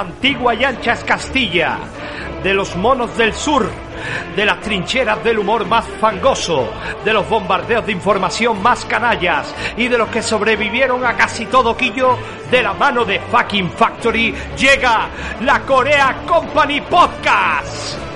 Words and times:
antigua 0.00 0.54
y 0.54 0.64
ancha 0.64 0.96
Castilla, 1.04 1.78
de 2.42 2.54
los 2.54 2.76
monos 2.76 3.16
del 3.16 3.32
sur, 3.34 3.68
de 4.36 4.44
las 4.44 4.60
trincheras 4.60 5.22
del 5.24 5.38
humor 5.38 5.66
más 5.66 5.84
fangoso, 6.00 6.70
de 7.04 7.12
los 7.12 7.28
bombardeos 7.28 7.84
de 7.84 7.92
información 7.92 8.62
más 8.62 8.84
canallas 8.84 9.54
y 9.76 9.88
de 9.88 9.98
los 9.98 10.08
que 10.08 10.22
sobrevivieron 10.22 11.04
a 11.04 11.16
casi 11.16 11.46
todo 11.46 11.76
quillo, 11.76 12.16
de 12.50 12.62
la 12.62 12.72
mano 12.72 13.04
de 13.04 13.20
Fucking 13.20 13.70
Factory, 13.72 14.34
llega 14.56 15.08
la 15.40 15.60
Corea 15.60 16.22
Company 16.26 16.80
Podcast. 16.80 18.07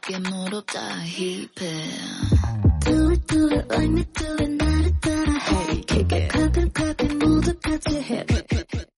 어깨 0.00 0.18
무릎 0.18 0.66
다 0.66 0.80
힙해 1.04 1.48
Do 2.84 3.10
it 3.10 3.26
do 3.26 3.48
it 3.52 3.66
like 3.70 3.90
me 3.90 4.04
do 4.04 4.36
it 4.40 4.64
나를 4.64 5.00
따라 5.00 5.32
해 5.32 5.80
Kick 5.86 6.18
it 6.18 6.28
clap 6.28 6.60
it 6.60 6.72
clap 6.74 7.04
it 7.04 7.14
모두 7.16 7.54
같이 7.60 8.00
해 8.02 8.24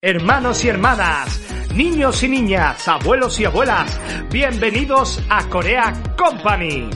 Hermanos 0.01 0.65
y 0.65 0.69
hermanas, 0.69 1.41
niños 1.75 2.23
y 2.23 2.29
niñas, 2.29 2.87
abuelos 2.87 3.41
y 3.41 3.45
abuelas, 3.47 4.01
bienvenidos 4.31 5.21
a 5.29 5.45
Corea 5.49 5.93
Company. 6.17 6.89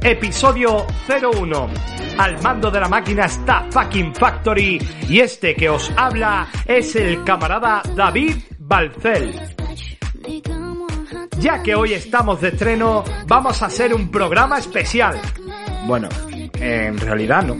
Episodio 0.00 0.86
01. 1.08 1.68
Al 2.18 2.40
mando 2.40 2.70
de 2.70 2.80
la 2.80 2.88
máquina 2.88 3.24
está 3.24 3.66
Fucking 3.70 4.14
Factory 4.14 4.78
y 5.08 5.18
este 5.18 5.56
que 5.56 5.68
os 5.68 5.90
habla 5.96 6.46
es 6.66 6.94
el 6.94 7.24
camarada 7.24 7.82
David 7.96 8.36
Balcel. 8.60 9.54
ya 11.39 11.63
que 11.63 11.75
hoy 11.75 11.93
estamos 11.93 12.41
de 12.41 12.49
estreno, 12.49 13.03
vamos 13.27 13.61
a 13.61 13.67
hacer 13.67 13.93
un 13.93 14.09
programa 14.09 14.59
especial. 14.59 15.19
Bueno, 15.87 16.09
en 16.59 16.97
realidad 16.97 17.43
no. 17.43 17.55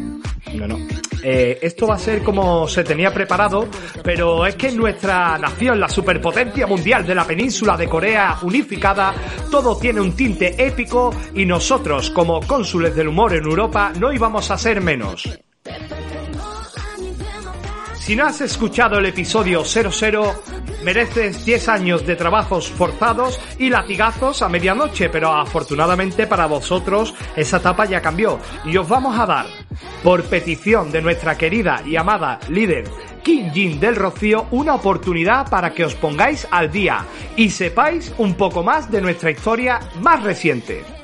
No, 0.53 0.67
no. 0.67 0.77
Eh, 1.21 1.59
esto 1.61 1.88
va 1.88 1.95
a 1.95 1.99
ser 1.99 2.23
como 2.23 2.67
se 2.67 2.83
tenía 2.83 3.13
preparado, 3.13 3.67
pero 4.03 4.45
es 4.45 4.55
que 4.55 4.69
en 4.69 4.77
nuestra 4.77 5.38
nación, 5.38 5.80
la 5.80 5.89
superpotencia 5.89 6.66
mundial 6.66 7.05
de 7.05 7.16
la 7.16 7.25
península 7.25 7.77
de 7.77 7.88
Corea 7.88 8.38
unificada, 8.41 9.13
todo 9.52 9.77
tiene 9.77 10.02
un 10.02 10.16
tinte 10.16 10.55
épico 10.66 11.14
y 11.33 11.45
nosotros, 11.45 12.09
como 12.09 12.39
cónsules 12.41 12.95
del 12.95 13.09
humor 13.09 13.33
en 13.33 13.43
Europa, 13.43 13.91
no 13.99 14.11
íbamos 14.11 14.49
a 14.49 14.58
ser 14.58 14.81
menos. 14.81 15.39
Si 18.09 18.15
no 18.15 18.25
has 18.25 18.41
escuchado 18.41 18.97
el 18.97 19.05
episodio 19.05 19.63
00, 19.63 20.33
mereces 20.83 21.45
10 21.45 21.69
años 21.69 22.07
de 22.07 22.15
trabajos 22.15 22.67
forzados 22.67 23.39
y 23.59 23.69
latigazos 23.69 24.41
a 24.41 24.49
medianoche, 24.49 25.09
pero 25.09 25.31
afortunadamente 25.31 26.25
para 26.25 26.47
vosotros 26.47 27.13
esa 27.35 27.57
etapa 27.57 27.85
ya 27.85 28.02
cambió 28.02 28.39
y 28.65 28.75
os 28.77 28.89
vamos 28.89 29.19
a 29.19 29.27
dar, 29.27 29.45
por 30.02 30.23
petición 30.23 30.91
de 30.91 31.03
nuestra 31.03 31.37
querida 31.37 31.83
y 31.85 31.97
amada 31.97 32.39
líder 32.49 32.85
Kim 33.21 33.52
Jin 33.52 33.80
del 33.80 33.95
Rocío, 33.95 34.47
una 34.49 34.73
oportunidad 34.73 35.47
para 35.47 35.71
que 35.71 35.85
os 35.85 35.93
pongáis 35.93 36.47
al 36.49 36.71
día 36.71 37.05
y 37.35 37.52
sepáis 37.52 38.11
un 38.17 38.33
poco 38.33 38.63
más 38.63 38.89
de 38.89 39.02
nuestra 39.02 39.30
historia 39.30 39.81
más 40.02 40.23
reciente. 40.23 40.98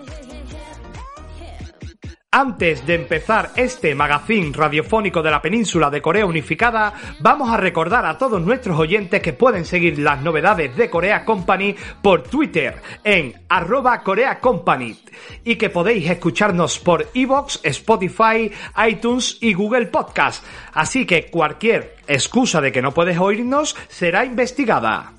Antes 2.38 2.85
de 2.85 2.96
empezar 2.96 3.51
este 3.56 3.96
magazine 3.96 4.51
radiofónico 4.51 5.22
de 5.22 5.31
la 5.31 5.41
península 5.41 5.90
de 5.90 6.01
Corea 6.01 6.25
Unificada, 6.25 6.94
vamos 7.22 7.50
a 7.50 7.56
recordar 7.56 8.06
a 8.06 8.18
todos 8.18 8.41
nuestros 8.41 8.78
oyentes 8.78 9.22
que 9.22 9.31
pueden 9.31 9.63
seguir 9.63 10.00
las 10.00 10.22
novedades 10.22 10.75
de 10.75 10.90
Corea 10.90 11.24
Company 11.24 11.74
por 12.01 12.24
Twitter 12.24 12.75
en 13.06 13.34
arroba 13.47 14.03
Corea 14.03 14.41
Company 14.41 14.97
y 15.45 15.56
que 15.56 15.69
podéis 15.69 16.09
escucharnos 16.09 16.78
por 16.78 17.07
iVoox, 17.13 17.62
Spotify, 17.63 18.51
iTunes 18.85 19.38
y 19.40 19.53
Google 19.53 19.85
Podcast. 19.85 20.45
Así 20.74 21.06
que 21.06 21.28
cualquier 21.28 21.95
excusa 22.06 22.59
de 22.59 22.74
que 22.74 22.81
no 22.81 22.94
puedes 22.94 23.18
oírnos 23.18 23.78
será 23.88 24.25
investigada. 24.25 25.13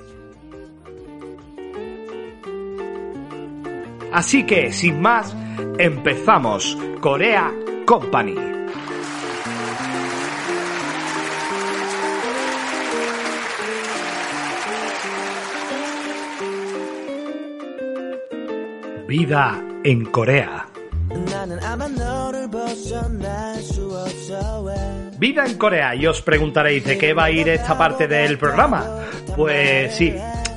Así 4.13 4.45
que, 4.45 4.71
sin 4.71 5.01
más, 5.01 5.35
Empezamos 5.79 6.77
Corea 7.01 7.53
Company. 7.87 8.35
Vida 19.07 19.63
en 19.85 20.05
Corea. 20.07 20.67
Vida 25.19 25.47
en 25.47 25.59
Corea, 25.59 25.95
y 25.95 26.07
os 26.07 26.21
preguntaréis 26.23 26.85
de 26.85 26.99
qué 26.99 27.15
va 27.15 27.25
a 27.25 27.31
ir 27.31 27.49
esta 27.49 27.79
parte 27.79 28.09
del 28.09 28.37
programa. 28.37 28.85
Pues 29.37 29.95
sí, 29.95 30.15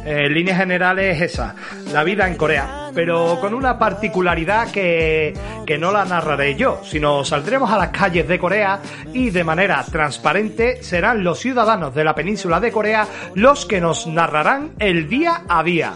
en 0.10 0.34
líneas 0.34 0.58
generales 0.58 1.22
es 1.22 1.34
esa, 1.34 1.54
la 1.94 2.04
vida 2.04 2.28
en 2.28 2.36
Corea. 2.36 2.90
Pero 2.96 3.38
con 3.40 3.54
una 3.54 3.78
particularidad 3.78 4.72
que, 4.72 5.34
que 5.68 5.78
no 5.78 5.92
la 5.92 6.04
narraré 6.04 6.56
yo, 6.56 6.82
sino 6.84 7.24
saldremos 7.24 7.70
a 7.72 7.78
las 7.78 7.90
calles 7.90 8.28
de 8.28 8.40
Corea 8.40 8.80
y 9.14 9.30
de 9.30 9.44
manera 9.44 9.84
transparente 9.84 10.82
serán 10.82 11.24
los 11.24 11.40
ciudadanos 11.40 11.94
de 11.94 12.04
la 12.04 12.16
península 12.16 12.60
de 12.60 12.72
Corea 12.72 13.08
los 13.36 13.68
que 13.68 13.80
nos 13.80 14.08
narrarán 14.08 14.72
el 14.80 15.08
día 15.08 15.44
a 15.48 15.62
día. 15.64 15.94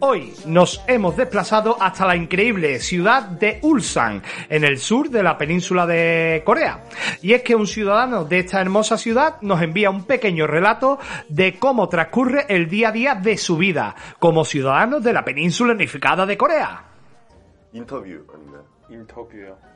Hoy 0.00 0.32
nos 0.46 0.82
hemos 0.88 1.16
desplazado 1.16 1.76
hasta 1.80 2.04
la 2.04 2.16
increíble 2.16 2.80
ciudad 2.80 3.22
de 3.22 3.60
Ulsan, 3.62 4.22
en 4.48 4.64
el 4.64 4.78
sur 4.78 5.08
de 5.08 5.22
la 5.22 5.38
península 5.38 5.86
de 5.86 6.42
Corea. 6.44 6.84
Y 7.22 7.32
es 7.32 7.42
que 7.42 7.54
un 7.54 7.66
ciudadano 7.66 8.24
de 8.24 8.40
esta 8.40 8.60
hermosa 8.60 8.98
ciudad 8.98 9.36
nos 9.42 9.62
envía 9.62 9.90
un 9.90 10.04
pequeño 10.04 10.46
relato 10.46 10.98
de 11.28 11.58
cómo 11.58 11.88
transcurre 11.88 12.46
el 12.48 12.68
día 12.68 12.88
a 12.88 12.92
día 12.92 13.14
de 13.14 13.36
su 13.36 13.56
vida 13.56 13.94
como 14.18 14.44
ciudadanos 14.44 15.02
de 15.04 15.12
la 15.12 15.24
península 15.24 15.74
unificada 15.74 16.26
de 16.26 16.36
Corea. 16.36 16.84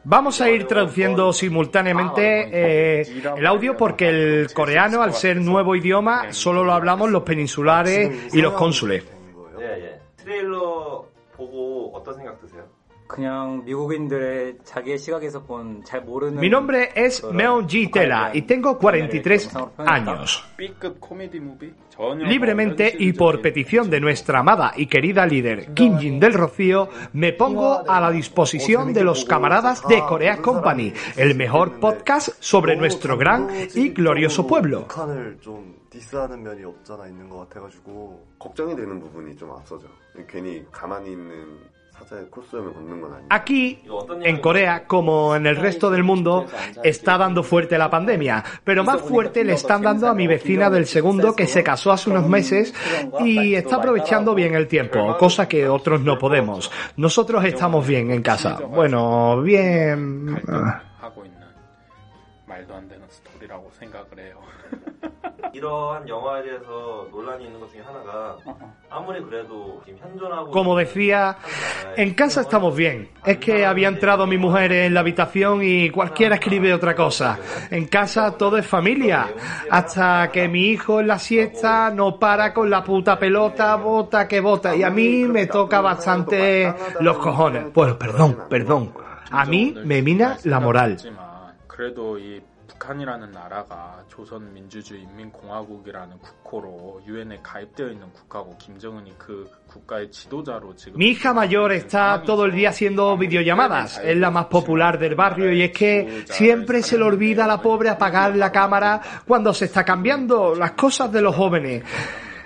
Vamos 0.04 0.40
a 0.40 0.50
ir 0.50 0.66
traduciendo 0.66 1.32
simultáneamente 1.32 2.44
ah, 2.44 2.48
eh, 2.52 3.22
el 3.36 3.46
audio 3.46 3.76
porque 3.76 4.08
el 4.08 4.52
coreano, 4.52 5.02
al 5.02 5.14
ser 5.14 5.36
nuevo 5.36 5.76
idioma, 5.76 6.32
solo 6.32 6.64
lo 6.64 6.72
hablamos 6.72 7.10
los 7.10 7.22
peninsulares 7.22 8.34
y 8.34 8.40
los 8.40 8.54
cónsules. 8.54 9.19
트레일러 10.30 11.04
보고 11.32 11.90
어떤 11.92 12.14
생각 12.14 12.40
드세요? 12.40 12.49
그냥 13.09 13.63
미국인들의 13.65 14.57
자기의 14.63 14.97
시각에서 14.97 15.43
본 15.43 15.83
잘 15.85 16.01
모르는 16.01 16.39
Mi 16.39 16.47
nombre 16.47 16.89
es 16.95 17.23
Meon 17.23 17.67
Ji 17.67 17.91
Tela 17.91 18.31
y 18.33 18.41
tengo 18.41 18.79
43 18.79 19.49
años. 19.77 20.43
B급 20.57 20.99
코미디 20.99 21.39
무비? 21.39 21.71
전혀 21.89 22.25
Libremente 22.25 22.91
y 22.97 23.13
por 23.13 23.41
petición 23.41 23.91
de 23.91 23.99
nuestra 24.01 24.39
amada 24.39 24.73
y 24.75 24.87
querida 24.87 25.25
líder 25.27 25.73
Kim 25.75 25.99
Jin 25.99 26.19
del 26.19 26.33
Rocío, 26.33 26.89
me 27.13 27.31
pongo 27.31 27.87
a 27.87 28.01
la 28.01 28.09
disposición 28.09 28.91
de 28.91 29.03
los 29.03 29.23
camaradas 29.23 29.87
de 29.87 29.99
Corea 29.99 30.41
Company, 30.41 30.91
el 31.15 31.35
mejor 31.35 31.79
podcast 31.79 32.29
sobre 32.39 32.75
nuestro 32.75 33.17
gran 33.17 33.47
y 33.75 33.89
glorioso 33.89 34.47
pueblo. 34.47 34.87
북한을 34.87 35.37
좀 35.41 35.75
디스하는 35.91 36.41
면이 36.41 36.63
없잖아 36.65 37.07
있는 37.07 37.29
것 37.29 37.47
같아가지고 37.47 38.25
걱정이 38.39 38.75
되는 38.75 38.99
부분이 38.99 39.37
좀 39.37 39.51
앞서죠. 39.51 39.87
괜히 40.27 40.65
가만히 40.71 41.11
있는 41.11 41.59
Aquí, 43.28 43.82
en 44.22 44.38
Corea, 44.40 44.84
como 44.86 45.36
en 45.36 45.46
el 45.46 45.56
resto 45.56 45.90
del 45.90 46.02
mundo, 46.02 46.46
está 46.82 47.18
dando 47.18 47.42
fuerte 47.42 47.78
la 47.78 47.90
pandemia, 47.90 48.44
pero 48.64 48.84
más 48.84 49.00
fuerte 49.00 49.44
le 49.44 49.54
están 49.54 49.82
dando 49.82 50.08
a 50.08 50.14
mi 50.14 50.26
vecina 50.26 50.70
del 50.70 50.86
segundo 50.86 51.34
que 51.34 51.46
se 51.46 51.62
casó 51.62 51.92
hace 51.92 52.10
unos 52.10 52.28
meses 52.28 52.74
y 53.24 53.54
está 53.54 53.76
aprovechando 53.76 54.34
bien 54.34 54.54
el 54.54 54.66
tiempo, 54.66 55.16
cosa 55.18 55.48
que 55.48 55.68
otros 55.68 56.00
no 56.00 56.18
podemos. 56.18 56.70
Nosotros 56.96 57.44
estamos 57.44 57.86
bien 57.86 58.10
en 58.10 58.22
casa. 58.22 58.58
Bueno, 58.68 59.40
bien... 59.42 60.89
ah. 62.49 62.49
하고 62.49 62.49
있는 62.49 62.49
말도 62.49 62.75
안 62.75 62.87
되는 62.87 63.05
스토리라고 63.09 63.71
생각을 63.73 64.19
해요. 64.19 64.39
이러한 65.53 66.07
영화에 66.07 66.43
대해서 66.43 67.07
논란이 67.11 67.45
있는 67.45 67.59
것 67.59 67.71
중에 67.71 67.81
하나가 67.81 68.37
아무리 68.89 69.21
그래도 69.21 69.81
지금 69.85 69.99
현존하고 69.99 70.51
Como 70.51 70.75
decía, 70.75 71.37
en 71.97 72.13
casa 72.13 72.41
estamos 72.41 72.75
bien. 72.75 73.09
Es 73.25 73.37
que 73.37 73.65
había 73.65 73.87
entrado 73.87 74.27
mi 74.27 74.37
mujer 74.37 74.71
en 74.71 74.93
la 74.93 74.99
habitación 74.99 75.61
y 75.63 75.89
cualquiera 75.89 76.35
escribe 76.35 76.73
otra 76.73 76.93
cosa. 76.95 77.37
En 77.71 77.87
casa 77.87 78.37
todo 78.37 78.57
es 78.57 78.67
familia. 78.67 79.27
Hasta 79.69 80.29
que 80.31 80.47
mi 80.47 80.67
hijo 80.67 80.99
en 80.99 81.07
la 81.07 81.19
siesta 81.19 81.89
no 81.89 82.19
para 82.19 82.53
con 82.53 82.69
la 82.69 82.83
puta 82.83 83.17
pelota, 83.17 83.75
bota 83.75 84.27
que 84.27 84.39
bota. 84.41 84.75
Y 84.75 84.83
a 84.83 84.89
mí 84.89 85.25
me 85.25 85.47
toca 85.47 85.81
bastante 85.81 86.73
los 86.99 87.17
cojones. 87.17 87.65
Pues 87.73 87.93
perdón, 87.95 88.45
perdón. 88.49 88.93
A 89.31 89.45
mí 89.45 89.73
me 89.83 90.01
mina 90.01 90.37
la 90.43 90.59
moral. 90.59 90.97
있지만 91.79 91.79
그래도 91.79 92.17
이 92.17 92.41
북한이라는 92.67 93.31
나라가 93.31 94.03
조선민주주의인민공화국이라는 94.09 96.17
국호로 96.17 97.03
유엔에 97.05 97.41
가입되어 97.43 97.89
있는 97.89 98.11
국가고 98.11 98.57
김정은이 98.57 99.19
그 99.19 99.47
국가의 99.67 100.09
지도자로 100.11 100.75
지금 100.75 100.97
Mi 100.97 101.11
hija 101.11 101.29
mayor 101.31 101.71
está 101.73 102.23
todo 102.23 102.45
el 102.45 102.53
día 102.53 102.69
haciendo 102.69 103.15
videollamadas. 103.17 103.99
Es 104.03 104.17
la 104.17 104.31
más 104.31 104.47
popular 104.47 104.97
del 104.97 105.13
barrio 105.15 105.53
y 105.53 105.61
es 105.61 105.71
que 105.71 106.23
siempre 106.27 106.81
se 106.81 106.97
le 106.97 107.03
olvida 107.03 107.45
a 107.45 107.47
la 107.47 107.61
pobre 107.61 107.89
apagar 107.89 108.35
la 108.35 108.51
cámara 108.51 108.99
cuando 109.27 109.53
se 109.53 109.65
está 109.65 109.83
cambiando 109.83 110.55
las 110.55 110.71
cosas 110.71 111.11
de 111.11 111.21
los 111.21 111.35
jóvenes. 111.35 111.83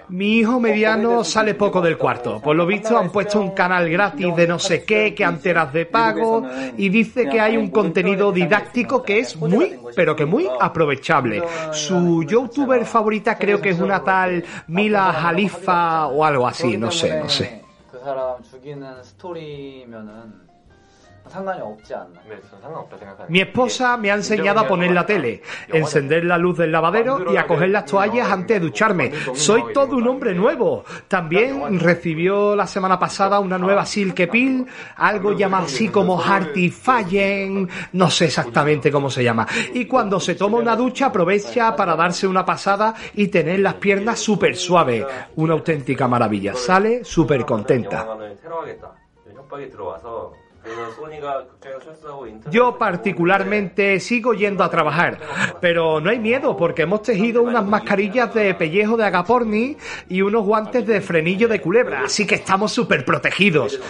Mi 0.09 0.39
hijo 0.39 0.61
mediano 0.61 1.25
sale 1.25 1.55
poco 1.55 1.81
del 1.81 1.97
cuarto. 1.97 2.41
Por 2.41 2.57
lo 2.57 2.67
visto 2.67 2.99
han 2.99 3.11
puesto 3.11 3.41
un 3.41 3.53
canal 3.53 3.89
gratis 3.89 4.35
de 4.37 4.47
no 4.47 4.59
sé 4.59 4.85
qué, 4.85 5.15
que 5.15 5.25
antes 5.25 5.47
eras 5.47 5.73
de 5.73 5.87
pago, 5.87 6.47
y 6.77 6.89
dice 6.89 7.29
que 7.29 7.41
hay 7.41 7.57
un 7.57 7.71
contenido 7.71 8.31
didáctico 8.31 9.03
que 9.03 9.21
es 9.21 9.37
muy, 9.37 9.79
pero 9.97 10.15
que 10.15 10.27
muy 10.27 10.49
aprovechable. 10.61 11.43
Su 11.73 12.23
youtuber 12.25 12.85
favorita 12.85 13.39
creo 13.39 13.61
que 13.61 13.71
es 13.71 13.81
una 13.81 14.03
tal 14.03 14.45
Mila 14.69 15.13
Jalifa 15.13 16.07
o 16.09 16.25
algo 16.25 16.47
así, 16.47 16.77
no 16.77 16.91
sé, 16.91 17.19
no 17.19 17.29
sé. 17.29 17.63
상관이 21.30 21.62
없지 21.62 21.94
않나. 21.94 22.20
네, 22.28 22.42
저는 22.50 22.62
상관없다 22.62 22.98
생각하는 22.98 23.30
Mi 23.30 23.42
esposa 23.42 23.98
me 23.98 24.12
ha 24.12 24.16
enseñado 24.16 24.62
a 24.62 24.68
poner 24.68 24.92
la 24.92 25.06
tele, 25.06 25.42
encender 25.72 26.26
la 26.26 26.38
luz 26.38 26.58
del 26.58 26.72
lavadero 26.72 27.32
y 27.32 27.38
a 27.38 27.46
coger 27.46 27.70
las 27.70 27.86
toallas 27.86 28.32
antes 28.32 28.60
de 28.60 28.66
ducharme. 28.66 29.12
Soy 29.34 29.72
todo 29.74 29.96
un 29.96 30.08
hombre 30.08 30.34
nuevo. 30.34 30.84
También 31.08 31.80
recibió 31.80 32.56
la 32.56 32.66
semana 32.66 32.98
pasada 32.98 33.40
una 33.40 33.58
nueva 33.58 33.86
Silke 33.86 34.28
Pill, 34.28 34.66
algo 34.96 35.34
llamado 35.34 35.66
así 35.66 35.90
como 35.90 36.18
Hearty 36.18 36.70
Fallen, 36.70 37.70
no 37.94 38.10
sé 38.10 38.26
exactamente 38.26 38.92
cómo 38.92 39.10
se 39.10 39.24
llama. 39.24 39.48
Y 39.74 39.86
cuando 39.86 40.20
se 40.20 40.36
toma 40.36 40.58
una 40.58 40.76
ducha 40.76 41.08
aprovecha 41.08 41.76
para 41.76 41.96
darse 41.96 42.26
una 42.26 42.46
pasada 42.46 42.96
y 43.14 43.28
tener 43.28 43.60
las 43.60 43.76
piernas 43.76 44.20
súper 44.20 44.56
suaves. 44.56 45.06
Una 45.36 45.54
auténtica 45.54 46.08
maravilla. 46.08 46.56
Sale 46.56 47.04
súper 47.06 47.46
contenta. 47.46 48.08
Yo 52.51 52.79
particularmente 52.79 54.01
sigo 54.01 54.33
yendo 54.33 54.65
a 54.65 54.71
trabajar, 54.71 55.19
pero 55.61 56.01
no 56.01 56.11
hay 56.11 56.19
miedo 56.19 56.57
porque 56.57 56.83
hemos 56.83 57.03
tejido 57.03 57.43
unas 57.43 57.67
mascarillas 57.67 58.33
de 58.33 58.55
pellejo 58.55 58.97
de 58.97 59.05
agaporni 59.05 59.77
y 60.09 60.23
unos 60.23 60.45
guantes 60.45 60.87
de 60.87 61.01
frenillo 61.01 61.49
de 61.49 61.61
culebra, 61.61 62.05
así 62.05 62.27
que 62.27 62.37
estamos 62.37 62.73
súper 62.73 63.05
protegidos. 63.05 63.81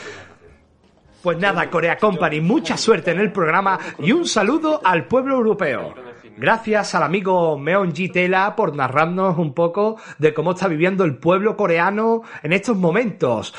Pues 1.22 1.38
nada, 1.38 1.70
Corea 1.70 1.96
Company, 1.96 2.40
mucha 2.40 2.76
suerte 2.76 3.12
en 3.12 3.20
el 3.20 3.32
programa 3.32 3.78
y 3.98 4.12
un 4.12 4.26
saludo 4.26 4.80
al 4.84 5.06
pueblo 5.06 5.36
europeo. 5.36 5.94
Gracias 6.36 6.94
al 6.96 7.04
amigo 7.04 7.56
Meonji 7.56 8.08
Tela 8.08 8.56
por 8.56 8.74
narrarnos 8.74 9.38
un 9.38 9.54
poco 9.54 9.96
de 10.18 10.34
cómo 10.34 10.52
está 10.52 10.66
viviendo 10.66 11.04
el 11.04 11.16
pueblo 11.16 11.56
coreano 11.56 12.22
en 12.42 12.52
estos 12.52 12.76
momentos. 12.76 13.54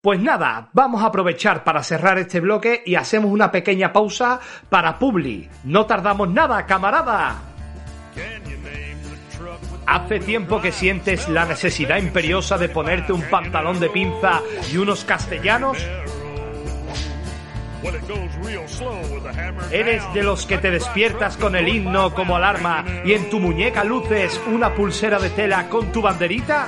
Pues 0.00 0.20
nada, 0.20 0.68
vamos 0.72 1.02
a 1.02 1.06
aprovechar 1.06 1.64
para 1.64 1.82
cerrar 1.82 2.18
este 2.18 2.40
bloque 2.40 2.82
y 2.84 2.94
hacemos 2.94 3.30
una 3.30 3.50
pequeña 3.50 3.92
pausa 3.92 4.40
para 4.68 4.98
Publi. 4.98 5.48
No 5.64 5.86
tardamos 5.86 6.28
nada, 6.28 6.64
camarada. 6.66 7.36
¿Hace 9.86 10.18
tiempo 10.20 10.60
que 10.60 10.72
sientes 10.72 11.28
la 11.28 11.44
necesidad 11.44 11.98
imperiosa 11.98 12.58
de 12.58 12.68
ponerte 12.68 13.12
un 13.12 13.22
pantalón 13.22 13.78
de 13.78 13.88
pinza 13.88 14.40
y 14.72 14.76
unos 14.76 15.04
castellanos? 15.04 15.78
¿Eres 19.70 20.02
de 20.12 20.22
los 20.22 20.44
que 20.46 20.58
te 20.58 20.70
despiertas 20.70 21.36
con 21.36 21.54
el 21.54 21.68
himno 21.68 22.14
como 22.14 22.36
alarma 22.36 22.84
y 23.04 23.12
en 23.12 23.30
tu 23.30 23.38
muñeca 23.38 23.84
luces 23.84 24.40
una 24.48 24.74
pulsera 24.74 25.18
de 25.18 25.30
tela 25.30 25.68
con 25.68 25.92
tu 25.92 26.02
banderita? 26.02 26.66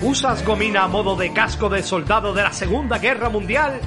¿Usas 0.00 0.44
gomina 0.44 0.84
a 0.84 0.88
modo 0.88 1.16
de 1.16 1.32
casco 1.32 1.68
de 1.68 1.82
soldado 1.82 2.32
de 2.32 2.42
la 2.42 2.52
Segunda 2.52 2.98
Guerra 2.98 3.28
Mundial? 3.28 3.80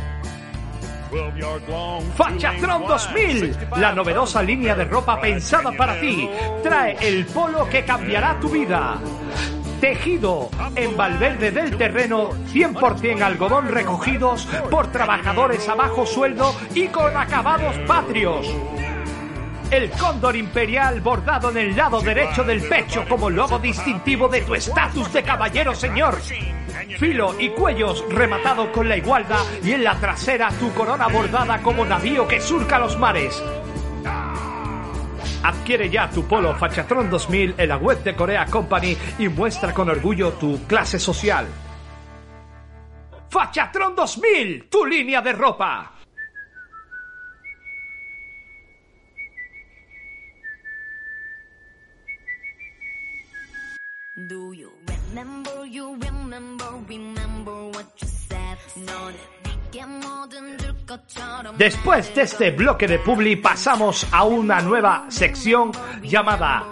Fachatron 2.15 2.85
2000, 2.85 3.57
la 3.77 3.93
novedosa 3.93 4.43
línea 4.43 4.75
de 4.75 4.85
ropa 4.85 5.19
pensada 5.21 5.71
para 5.71 5.99
ti, 5.99 6.29
trae 6.63 6.97
el 7.01 7.25
polo 7.25 7.67
que 7.69 7.85
cambiará 7.85 8.37
tu 8.39 8.49
vida. 8.49 8.99
Tejido 9.79 10.49
en 10.75 10.95
Valverde 10.97 11.51
del 11.51 11.77
Terreno, 11.77 12.31
100% 12.53 13.21
algodón 13.21 13.69
recogidos 13.69 14.47
por 14.69 14.91
trabajadores 14.91 15.67
a 15.69 15.75
bajo 15.75 16.05
sueldo 16.05 16.53
y 16.75 16.87
con 16.87 17.15
acabados 17.15 17.77
patrios. 17.87 18.47
El 19.71 19.89
cóndor 19.91 20.35
imperial 20.35 20.99
bordado 20.99 21.49
en 21.49 21.57
el 21.57 21.77
lado 21.77 22.01
derecho 22.01 22.43
del 22.43 22.61
pecho 22.67 23.05
como 23.07 23.29
logo 23.29 23.57
distintivo 23.57 24.27
de 24.27 24.41
tu 24.41 24.53
estatus 24.53 25.13
de 25.13 25.23
caballero 25.23 25.73
señor. 25.73 26.19
Filo 26.99 27.39
y 27.39 27.49
cuellos 27.51 28.03
rematados 28.09 28.67
con 28.71 28.89
la 28.89 28.97
igualda 28.97 29.37
y 29.63 29.71
en 29.71 29.85
la 29.85 29.95
trasera 29.95 30.49
tu 30.59 30.73
corona 30.73 31.07
bordada 31.07 31.61
como 31.61 31.85
navío 31.85 32.27
que 32.27 32.41
surca 32.41 32.79
los 32.79 32.99
mares. 32.99 33.41
Adquiere 35.41 35.89
ya 35.89 36.09
tu 36.09 36.25
polo 36.25 36.53
Fachatron 36.53 37.09
2000 37.09 37.55
en 37.57 37.69
la 37.69 37.77
web 37.77 38.03
de 38.03 38.13
Corea 38.13 38.45
Company 38.47 38.97
y 39.19 39.29
muestra 39.29 39.73
con 39.73 39.89
orgullo 39.89 40.33
tu 40.33 40.65
clase 40.67 40.99
social. 40.99 41.47
Fachatron 43.29 43.95
2000, 43.95 44.67
tu 44.69 44.85
línea 44.85 45.21
de 45.21 45.31
ropa. 45.31 45.93
Después 61.57 62.13
de 62.15 62.21
este 62.23 62.51
bloque 62.51 62.87
de 62.87 62.99
Publi 62.99 63.35
pasamos 63.37 64.05
a 64.11 64.23
una 64.23 64.61
nueva 64.61 65.05
sección 65.09 65.71
llamada 66.01 66.65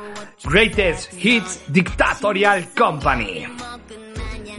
Greatest 0.43 1.13
Hits 1.13 1.61
Dictatorial 1.67 2.69
Company. 2.77 3.45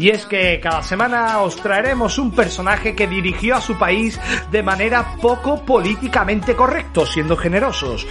Y 0.00 0.08
es 0.08 0.24
que 0.24 0.58
cada 0.60 0.82
semana 0.82 1.40
os 1.40 1.56
traeremos 1.56 2.16
un 2.16 2.30
personaje 2.30 2.94
que 2.94 3.06
dirigió 3.06 3.56
a 3.56 3.60
su 3.60 3.76
país 3.76 4.18
de 4.50 4.62
manera 4.62 5.16
poco 5.20 5.62
políticamente 5.62 6.56
correcto, 6.56 7.04
siendo 7.04 7.36
generosos. 7.36 8.06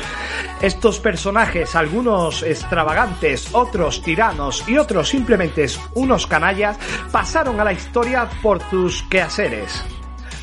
Estos 0.61 0.99
personajes, 0.99 1.75
algunos 1.75 2.43
extravagantes, 2.43 3.49
otros 3.53 4.03
tiranos 4.03 4.63
y 4.67 4.77
otros 4.77 5.09
simplemente 5.09 5.65
unos 5.95 6.27
canallas, 6.27 6.77
pasaron 7.11 7.59
a 7.59 7.63
la 7.63 7.73
historia 7.73 8.29
por 8.43 8.61
sus 8.69 9.01
quehaceres. 9.09 9.83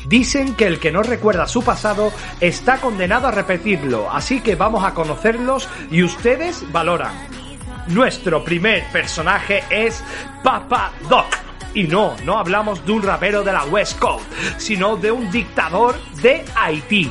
Dicen 0.05 0.53
que 0.53 0.67
el 0.67 0.81
que 0.81 0.91
no 0.91 1.01
recuerda 1.01 1.47
su 1.47 1.63
pasado 1.63 2.11
está 2.41 2.81
condenado 2.81 3.25
a 3.29 3.31
repetirlo, 3.31 4.11
así 4.11 4.41
que 4.41 4.55
vamos 4.55 4.83
a 4.83 4.93
conocerlos 4.93 5.69
y 5.91 6.03
ustedes 6.03 6.69
valoran. 6.73 7.46
Nuestro 7.89 8.43
primer 8.43 8.83
personaje 8.91 9.63
es 9.69 10.03
Papa 10.43 10.91
Doc. 11.09 11.27
Y 11.73 11.83
no, 11.83 12.15
no 12.25 12.37
hablamos 12.37 12.85
de 12.85 12.91
un 12.91 13.01
rapero 13.01 13.43
de 13.43 13.53
la 13.53 13.63
West 13.65 13.97
Coast, 13.99 14.25
sino 14.57 14.97
de 14.97 15.11
un 15.11 15.31
dictador 15.31 15.95
de 16.21 16.43
Haití. 16.55 17.09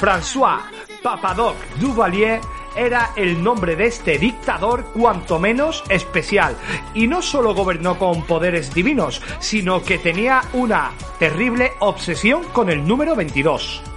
François 0.00 0.60
Papadoc 1.02 1.56
Duvalier 1.80 2.40
era 2.76 3.10
el 3.16 3.42
nombre 3.42 3.74
de 3.74 3.86
este 3.86 4.18
dictador 4.18 4.84
cuanto 4.92 5.38
menos 5.38 5.82
especial. 5.88 6.56
Y 6.94 7.08
no 7.08 7.22
solo 7.22 7.54
gobernó 7.54 7.98
con 7.98 8.22
poderes 8.22 8.72
divinos, 8.74 9.22
sino 9.40 9.82
que 9.82 9.98
tenía 9.98 10.42
una 10.52 10.92
terrible 11.18 11.72
obsesión 11.80 12.44
con 12.52 12.70
el 12.70 12.86
número 12.86 13.16
22. 13.16 13.95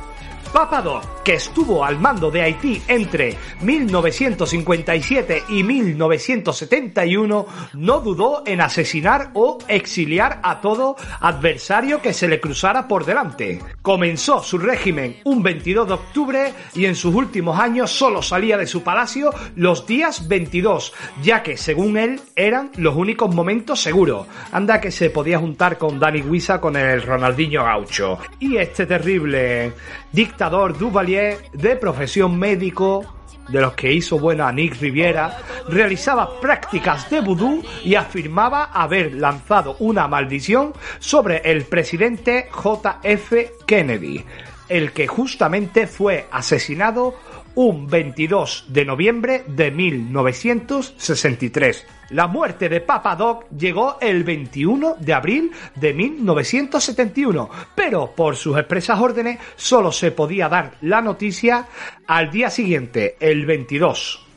Papadoc, 0.51 1.23
que 1.23 1.35
estuvo 1.35 1.85
al 1.85 1.99
mando 1.99 2.31
de 2.31 2.41
Haití 2.41 2.81
entre 2.87 3.37
1957 3.61 5.43
y 5.49 5.63
1971, 5.63 7.45
no 7.73 7.99
dudó 7.99 8.43
en 8.45 8.61
asesinar 8.61 9.31
o 9.33 9.59
exiliar 9.67 10.39
a 10.43 10.61
todo 10.61 10.95
adversario 11.19 12.01
que 12.01 12.13
se 12.13 12.27
le 12.27 12.39
cruzara 12.39 12.87
por 12.87 13.05
delante. 13.05 13.59
Comenzó 13.81 14.41
su 14.41 14.57
régimen 14.57 15.17
un 15.23 15.43
22 15.43 15.87
de 15.87 15.93
octubre 15.93 16.53
y 16.73 16.85
en 16.85 16.95
sus 16.95 17.13
últimos 17.13 17.59
años 17.59 17.91
solo 17.91 18.21
salía 18.21 18.57
de 18.57 18.67
su 18.67 18.83
palacio 18.83 19.31
los 19.55 19.85
días 19.85 20.27
22, 20.27 20.93
ya 21.21 21.43
que 21.43 21.57
según 21.57 21.97
él 21.97 22.21
eran 22.35 22.71
los 22.77 22.95
únicos 22.95 23.33
momentos 23.33 23.81
seguros. 23.81 24.27
Anda 24.51 24.81
que 24.81 24.91
se 24.91 25.09
podía 25.09 25.39
juntar 25.39 25.77
con 25.77 25.99
Dani 25.99 26.21
Guisa 26.21 26.59
con 26.59 26.75
el 26.75 27.01
Ronaldinho 27.01 27.63
Gaucho. 27.63 28.19
Y 28.39 28.57
este 28.57 28.85
terrible 28.85 29.73
dictador 30.11 30.77
Duvalier, 30.77 31.37
de 31.53 31.75
profesión 31.75 32.37
médico, 32.37 33.05
de 33.49 33.61
los 33.61 33.73
que 33.73 33.91
hizo 33.91 34.19
bueno 34.19 34.45
a 34.45 34.51
Nick 34.51 34.79
Riviera, 34.79 35.37
realizaba 35.67 36.39
prácticas 36.39 37.09
de 37.09 37.21
vudú 37.21 37.63
y 37.83 37.95
afirmaba 37.95 38.65
haber 38.65 39.15
lanzado 39.15 39.75
una 39.79 40.07
maldición 40.07 40.73
sobre 40.99 41.37
el 41.37 41.65
presidente 41.65 42.49
JF 42.53 43.65
Kennedy, 43.65 44.23
el 44.67 44.91
que 44.91 45.07
justamente 45.07 45.87
fue 45.87 46.27
asesinado 46.31 47.15
un 47.55 47.87
22 47.87 48.65
de 48.69 48.85
noviembre 48.85 49.43
de 49.47 49.71
1963. 49.71 51.87
La 52.11 52.27
muerte 52.27 52.69
de 52.69 52.81
Papa 52.81 53.15
Doc 53.15 53.45
llegó 53.51 53.97
el 54.01 54.23
21 54.23 54.95
de 54.99 55.13
abril 55.13 55.51
de 55.75 55.93
1971, 55.93 57.49
pero 57.75 58.11
por 58.15 58.35
sus 58.35 58.57
expresas 58.57 58.99
órdenes 58.99 59.39
solo 59.55 59.91
se 59.91 60.11
podía 60.11 60.49
dar 60.49 60.73
la 60.81 61.01
noticia 61.01 61.67
al 62.07 62.31
día 62.31 62.49
siguiente, 62.49 63.15
el 63.19 63.45
22. 63.45 64.29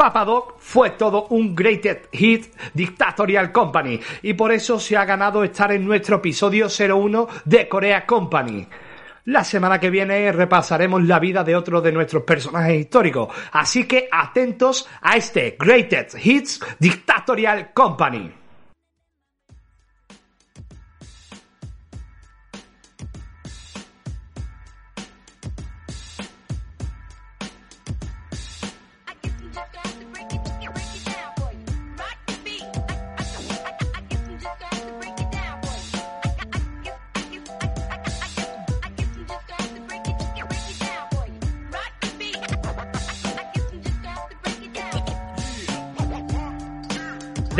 Papa 0.00 0.24
Doc 0.24 0.54
fue 0.58 0.92
todo 0.92 1.26
un 1.28 1.54
greatest 1.54 2.06
hit 2.14 2.46
Dictatorial 2.72 3.52
Company 3.52 4.00
y 4.22 4.32
por 4.32 4.50
eso 4.50 4.78
se 4.78 4.96
ha 4.96 5.04
ganado 5.04 5.44
estar 5.44 5.72
en 5.72 5.84
nuestro 5.84 6.16
episodio 6.16 6.68
01 6.68 7.28
de 7.44 7.68
Corea 7.68 8.06
Company. 8.06 8.66
La 9.24 9.44
semana 9.44 9.78
que 9.78 9.90
viene 9.90 10.32
repasaremos 10.32 11.02
la 11.02 11.18
vida 11.18 11.44
de 11.44 11.54
otro 11.54 11.82
de 11.82 11.92
nuestros 11.92 12.22
personajes 12.22 12.80
históricos, 12.80 13.28
así 13.52 13.84
que 13.84 14.08
atentos 14.10 14.88
a 15.02 15.16
este 15.16 15.56
Greatest 15.58 16.14
Hits 16.24 16.60
Dictatorial 16.78 17.72
Company. 17.74 18.39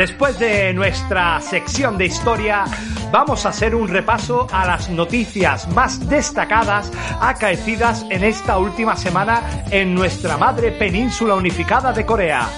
Después 0.01 0.39
de 0.39 0.73
nuestra 0.73 1.39
sección 1.41 1.95
de 1.95 2.07
historia, 2.07 2.65
vamos 3.11 3.45
a 3.45 3.49
hacer 3.49 3.75
un 3.75 3.87
repaso 3.87 4.47
a 4.51 4.65
las 4.65 4.89
noticias 4.89 5.67
más 5.75 6.09
destacadas 6.09 6.91
acaecidas 7.19 8.03
en 8.09 8.23
esta 8.23 8.57
última 8.57 8.95
semana 8.95 9.43
en 9.69 9.93
nuestra 9.93 10.37
madre 10.37 10.71
península 10.71 11.35
unificada 11.35 11.93
de 11.93 12.03
Corea. 12.03 12.49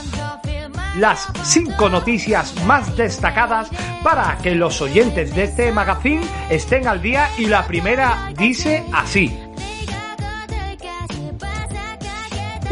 Las 0.95 1.27
cinco 1.43 1.89
noticias 1.89 2.55
más 2.65 2.95
destacadas 2.95 3.67
para 4.05 4.37
que 4.37 4.55
los 4.55 4.81
oyentes 4.81 5.35
de 5.35 5.43
este 5.43 5.73
magazine 5.73 6.25
estén 6.49 6.87
al 6.87 7.01
día 7.01 7.27
y 7.37 7.47
la 7.47 7.67
primera 7.67 8.31
dice 8.37 8.85
así. 8.93 9.42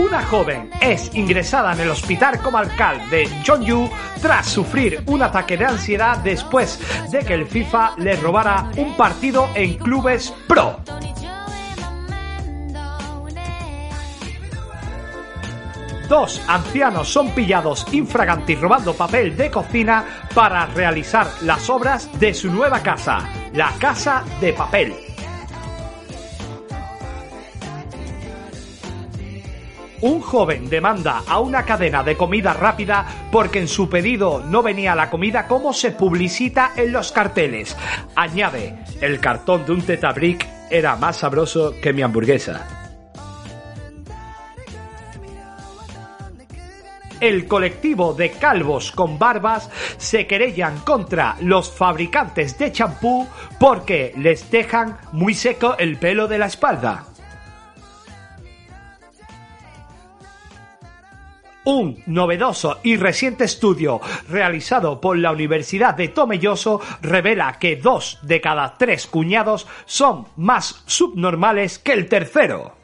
Una 0.02 0.24
joven 0.24 0.72
es 0.82 1.14
ingresada 1.14 1.74
en 1.74 1.82
el 1.82 1.92
hospital 1.92 2.42
comarcal 2.42 3.08
de 3.12 3.30
Chonju 3.44 3.88
tras 4.20 4.48
sufrir 4.48 5.04
un 5.06 5.22
ataque 5.22 5.58
de 5.58 5.66
ansiedad 5.66 6.18
después 6.18 6.80
de 7.12 7.20
que 7.20 7.36
el 7.36 7.46
FIFA 7.46 7.98
le 7.98 8.16
robara 8.16 8.72
un 8.78 8.98
partido 8.98 9.50
en 9.54 9.76
clubes 9.76 10.34
pro. 10.48 10.80
Dos 16.10 16.42
ancianos 16.48 17.08
son 17.08 17.30
pillados 17.30 17.86
infraganti 17.94 18.56
robando 18.56 18.96
papel 18.96 19.38
de 19.38 19.52
cocina 19.52 20.04
para 20.34 20.66
realizar 20.66 21.28
las 21.44 21.70
obras 21.70 22.10
de 22.20 22.34
su 22.34 22.52
nueva 22.52 22.82
casa, 22.82 23.20
la 23.54 23.72
Casa 23.80 24.24
de 24.42 24.52
Papel. 24.52 25.11
Un 30.02 30.20
joven 30.20 30.68
demanda 30.68 31.22
a 31.28 31.40
una 31.40 31.64
cadena 31.64 32.04
de 32.04 32.18
comida 32.18 32.54
rápida 32.54 33.06
porque 33.32 33.60
en 33.60 33.68
su 33.68 33.88
pedido 33.88 34.44
no 34.44 34.64
venía 34.64 34.96
la 34.96 35.12
comida 35.12 35.48
como 35.48 35.74
se 35.74 35.92
publicita 35.92 36.72
en 36.76 36.92
los 36.92 37.12
carteles. 37.12 37.78
Añade, 38.16 38.80
el 39.00 39.20
cartón 39.20 39.66
de 39.66 39.74
un 39.74 39.82
tetabric 39.84 40.48
era 40.72 40.96
más 40.96 41.18
sabroso 41.18 41.76
que 41.82 41.94
mi 41.94 42.02
hamburguesa. 42.02 42.80
el 47.22 47.48
colectivo 47.48 48.14
de 48.16 48.32
calvos 48.32 48.92
con 48.92 49.18
barbas 49.18 49.70
se 49.98 50.26
querellan 50.28 50.80
contra 50.80 51.38
los 51.40 51.72
fabricantes 51.72 52.58
de 52.58 52.72
champú 52.72 53.28
porque 53.60 54.12
les 54.18 54.50
dejan 54.50 54.98
muy 55.12 55.36
seco 55.36 55.78
el 55.78 55.98
pelo 55.98 56.28
de 56.28 56.40
la 56.40 56.48
espalda. 56.48 57.11
Un 61.64 62.02
novedoso 62.08 62.80
y 62.82 62.98
reciente 62.98 63.44
estudio 63.44 64.02
realizado 64.28 65.00
por 65.00 65.18
la 65.18 65.32
Universidad 65.32 65.94
de 65.94 66.08
Tomelloso 66.08 66.82
revela 67.04 67.60
que 67.60 67.76
dos 67.76 68.18
de 68.24 68.42
cada 68.42 68.78
tres 68.80 69.06
cuñados 69.06 69.68
son 69.86 70.26
más 70.38 70.82
subnormales 70.88 71.78
que 71.78 71.94
el 71.94 72.10
tercero. 72.10 72.81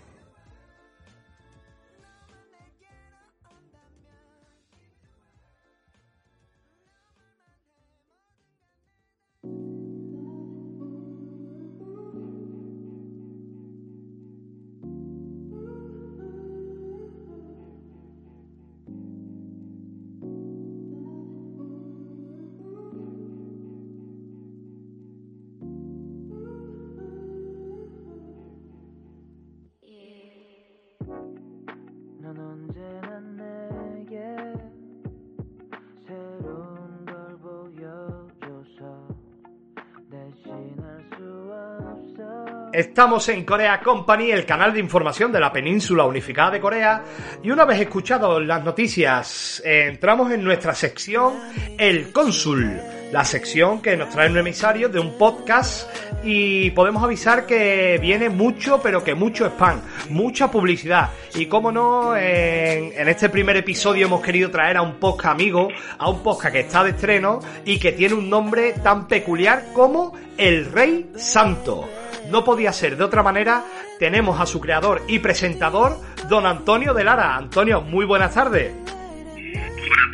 Estamos 42.78 43.28
en 43.30 43.44
Corea 43.44 43.80
Company, 43.80 44.30
el 44.30 44.46
canal 44.46 44.72
de 44.72 44.80
información 44.80 45.32
de 45.32 45.40
la 45.40 45.52
península 45.52 46.06
unificada 46.06 46.52
de 46.52 46.60
Corea, 46.60 47.04
y 47.42 47.50
una 47.50 47.66
vez 47.66 47.82
escuchado 47.82 48.40
las 48.40 48.64
noticias, 48.64 49.64
entramos 49.66 50.32
en 50.32 50.44
nuestra 50.44 50.76
sección 50.76 51.40
El 51.76 52.12
Cónsul, 52.12 52.80
la 53.12 53.26
sección 53.26 53.82
que 53.82 53.98
nos 53.98 54.12
trae 54.12 54.30
un 54.30 54.38
emisario 54.38 54.90
de 54.90 55.00
un 55.00 55.18
podcast 55.18 55.90
y 56.24 56.70
podemos 56.70 57.04
avisar 57.04 57.48
que 57.48 57.98
viene 58.00 58.30
mucho, 58.30 58.80
pero 58.80 59.04
que 59.04 59.16
mucho 59.16 59.48
spam, 59.48 59.82
mucha 60.12 60.52
publicidad. 60.52 61.10
Y 61.34 61.48
como 61.48 61.72
no, 61.72 62.16
en, 62.16 62.94
en 62.96 63.10
este 63.10 63.30
primer 63.30 63.58
episodio 63.58 64.06
hemos 64.06 64.22
querido 64.22 64.52
traer 64.52 64.78
a 64.78 64.84
un 64.84 65.00
podcast 65.00 65.34
amigo, 65.34 65.70
a 65.98 66.12
un 66.12 66.22
podcast 66.22 66.54
que 66.54 66.60
está 66.60 66.84
de 66.84 66.92
estreno 66.92 67.40
y 67.66 67.80
que 67.80 67.94
tiene 67.94 68.14
un 68.14 68.30
nombre 68.30 68.74
tan 68.84 69.08
peculiar 69.08 69.74
como 69.74 70.14
El 70.38 70.72
Rey 70.72 71.10
Santo. 71.16 71.90
No 72.30 72.44
podía 72.44 72.74
ser 72.74 72.98
de 72.98 73.04
otra 73.04 73.24
manera, 73.24 73.64
tenemos 74.00 74.40
a 74.40 74.46
su 74.46 74.60
creador 74.60 75.02
y 75.08 75.20
presentador, 75.20 75.98
don 76.30 76.46
Antonio 76.46 76.94
de 76.94 77.04
Lara. 77.04 77.36
Antonio, 77.36 77.82
muy 77.82 78.06
buenas 78.06 78.34
tardes. 78.34 78.74
Buenas 78.84 79.72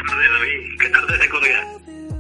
tardes, 0.08 0.30
David. 0.40 0.80
¿Qué 0.80 0.90
tal 0.90 1.08
desde 1.08 1.30
Corea? 1.30 1.68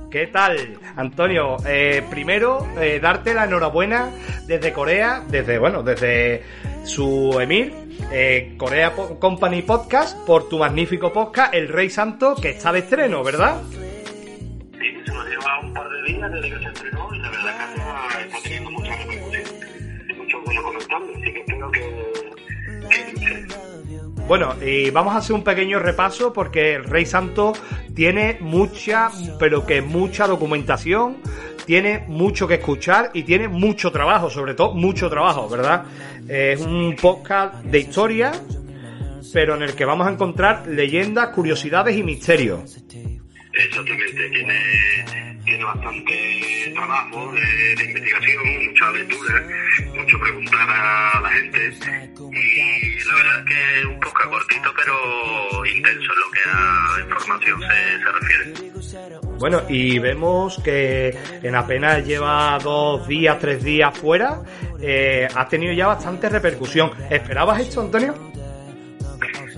¿Qué 0.09 0.27
tal, 0.27 0.79
Antonio? 0.95 1.57
Eh, 1.65 2.03
primero, 2.09 2.67
eh, 2.79 2.99
darte 3.01 3.33
la 3.33 3.45
enhorabuena 3.45 4.09
desde 4.47 4.71
Corea, 4.73 5.23
desde, 5.27 5.57
bueno, 5.59 5.83
desde 5.83 6.43
su 6.85 7.37
emir, 7.39 7.73
eh, 8.11 8.55
Corea 8.57 8.93
Po- 8.95 9.19
Company 9.19 9.61
Podcast, 9.61 10.17
por 10.25 10.49
tu 10.49 10.57
magnífico 10.59 11.11
podcast, 11.13 11.53
El 11.53 11.67
Rey 11.69 11.89
Santo, 11.89 12.35
que 12.35 12.49
está 12.51 12.71
de 12.71 12.79
estreno, 12.79 13.23
¿verdad? 13.23 13.61
Sí, 13.71 13.77
se 15.05 15.13
nos 15.13 15.25
lleva 15.27 15.59
un 15.63 15.73
par 15.73 15.87
de 15.89 16.03
días 16.13 16.31
desde 16.31 16.49
que 16.51 16.59
se 16.63 16.67
estrenó 16.69 16.92
espero 21.47 21.71
que, 21.71 21.81
que 23.19 23.45
Bueno, 24.27 24.55
y 24.63 24.89
vamos 24.89 25.13
a 25.15 25.17
hacer 25.17 25.35
un 25.35 25.43
pequeño 25.43 25.79
repaso 25.79 26.31
porque 26.33 26.75
el 26.75 26.85
Rey 26.85 27.05
Santo 27.05 27.53
tiene 27.93 28.37
mucha, 28.39 29.09
pero 29.39 29.65
que 29.65 29.81
mucha 29.81 30.27
documentación, 30.27 31.17
tiene 31.65 32.05
mucho 32.07 32.47
que 32.47 32.55
escuchar 32.55 33.11
y 33.13 33.23
tiene 33.23 33.47
mucho 33.47 33.91
trabajo, 33.91 34.29
sobre 34.29 34.53
todo 34.53 34.73
mucho 34.73 35.09
trabajo, 35.09 35.47
¿verdad? 35.47 35.85
Es 36.27 36.59
un 36.61 36.95
podcast 36.99 37.63
de 37.63 37.79
historia 37.79 38.31
pero 39.33 39.55
en 39.55 39.63
el 39.63 39.73
que 39.73 39.83
vamos 39.83 40.07
a 40.07 40.11
encontrar 40.11 40.67
leyendas, 40.67 41.29
curiosidades 41.29 41.97
y 41.97 42.03
misterios. 42.03 42.77
Exactamente, 43.53 44.29
tiene, 44.29 45.32
tiene 45.45 45.63
bastante 45.63 46.71
trabajo 46.73 47.31
de, 47.33 47.83
investigación, 47.85 48.43
mucha 48.67 48.91
lectura, 48.91 49.47
mucho 49.95 50.19
preguntar 50.19 50.69
a 50.69 51.21
la 51.21 51.29
gente. 51.29 51.73
Y 52.31 53.05
la 53.05 53.15
verdad 53.15 53.39
es 53.39 53.45
que 53.45 53.79
es 53.79 53.85
un 53.85 53.99
poco 53.99 54.29
cortito, 54.29 54.73
pero 54.75 55.65
intenso 55.65 56.11
en 56.13 56.19
lo 56.19 56.31
que 56.31 56.39
a 56.49 57.09
información 57.09 57.61
se, 57.61 57.99
se 57.99 58.11
refiere. 58.11 58.73
Bueno, 59.39 59.61
y 59.67 59.99
vemos 59.99 60.61
que 60.63 61.17
en 61.41 61.55
apenas 61.55 62.05
lleva 62.05 62.57
dos 62.63 63.07
días, 63.07 63.37
tres 63.39 63.63
días 63.63 63.97
fuera, 63.97 64.41
eh, 64.79 65.27
ha 65.33 65.47
tenido 65.47 65.73
ya 65.73 65.87
bastante 65.87 66.29
repercusión. 66.29 66.91
¿Esperabas 67.09 67.59
esto, 67.59 67.81
Antonio? 67.81 68.32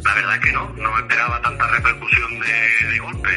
La 0.06 0.14
verdad 0.14 0.36
es 0.36 0.42
que 0.42 0.52
no, 0.52 0.70
no 0.78 1.00
esperaba 1.00 1.42
tanta 1.42 1.68
repercusión 1.68 2.40
de, 2.40 2.88
de 2.92 3.00
golpe. 3.00 3.30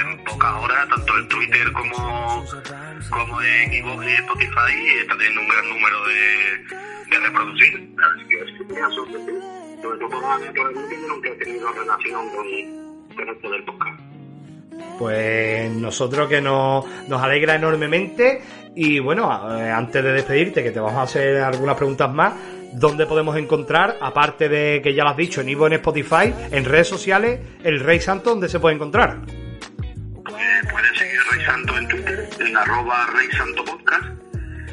En 0.00 0.24
pocas 0.24 0.52
horas, 0.52 0.88
tanto 0.88 1.18
en 1.18 1.28
Twitter 1.28 1.72
como, 1.72 2.46
como 3.10 3.42
en 3.42 3.72
Ivox 3.72 4.06
y 4.06 4.10
Spotify, 4.10 4.88
está 5.00 5.16
teniendo 5.16 5.40
un 5.40 5.48
gran 5.48 5.68
número 5.68 6.06
de, 6.06 7.10
de 7.10 7.26
reproducciones. 7.26 7.88
Así 7.98 8.28
que 8.28 8.74
me 8.74 8.80
ha 8.80 8.90
sorprendido. 8.90 9.40
Sobre 9.82 9.98
todo 9.98 10.10
por 10.10 10.70
el 10.70 10.76
último, 10.76 11.08
nunca 11.08 11.28
he 11.30 11.36
tenido 11.36 11.72
relación 11.72 12.28
con, 12.28 13.16
con 13.16 13.28
esto 13.28 13.50
del 13.50 13.64
podcast. 13.64 14.00
Pues 14.98 15.70
nosotros 15.72 16.28
que 16.28 16.42
nos, 16.42 16.84
nos 17.08 17.22
alegra 17.22 17.54
enormemente 17.54 18.42
y 18.74 18.98
bueno, 18.98 19.58
eh, 19.58 19.70
antes 19.70 20.04
de 20.04 20.12
despedirte, 20.12 20.62
que 20.62 20.70
te 20.70 20.80
vamos 20.80 20.98
a 20.98 21.02
hacer 21.02 21.38
algunas 21.38 21.76
preguntas 21.76 22.12
más, 22.12 22.34
¿dónde 22.72 23.06
podemos 23.06 23.36
encontrar, 23.36 23.98
aparte 24.00 24.48
de 24.48 24.80
que 24.82 24.94
ya 24.94 25.04
lo 25.04 25.10
has 25.10 25.16
dicho, 25.16 25.40
en 25.40 25.48
Ivo, 25.48 25.66
en 25.66 25.74
Spotify, 25.74 26.32
en 26.50 26.64
redes 26.64 26.88
sociales, 26.88 27.40
el 27.64 27.80
Rey 27.80 28.00
Santo, 28.00 28.30
¿dónde 28.30 28.48
se 28.48 28.60
puede 28.60 28.76
encontrar? 28.76 29.18
Pues 30.24 30.44
pueden 30.70 30.94
seguir 30.94 31.20
Rey 31.32 31.44
Santo 31.44 31.78
en 31.78 31.88
Twitter, 31.88 32.30
en 32.40 32.56
arroba 32.56 33.06
Rey 33.14 33.28
Santo 33.36 33.64
Podcast, 33.64 34.04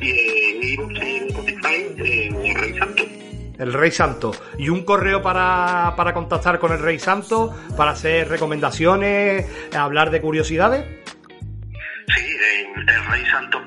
y 0.01 0.09
en 0.09 0.63
iVoox 0.63 0.93
y 0.93 1.15
en 1.17 1.27
Spotify, 1.27 1.87
en 1.97 2.55
Rey 2.55 2.77
Santo. 2.77 3.03
El 3.57 3.73
Rey 3.73 3.91
Santo. 3.91 4.31
¿Y 4.59 4.69
un 4.69 4.83
correo 4.83 5.21
para, 5.21 5.93
para 5.97 6.13
contactar 6.13 6.59
con 6.59 6.71
el 6.71 6.79
Rey 6.79 6.99
Santo, 6.99 7.55
para 7.75 7.91
hacer 7.91 8.29
recomendaciones, 8.29 9.47
hablar 9.75 10.11
de 10.11 10.21
curiosidades? 10.21 10.85
Sí, 12.15 12.21
en 12.56 12.56
el 12.79 13.05
Rey 13.05 13.25
Santo 13.31 13.63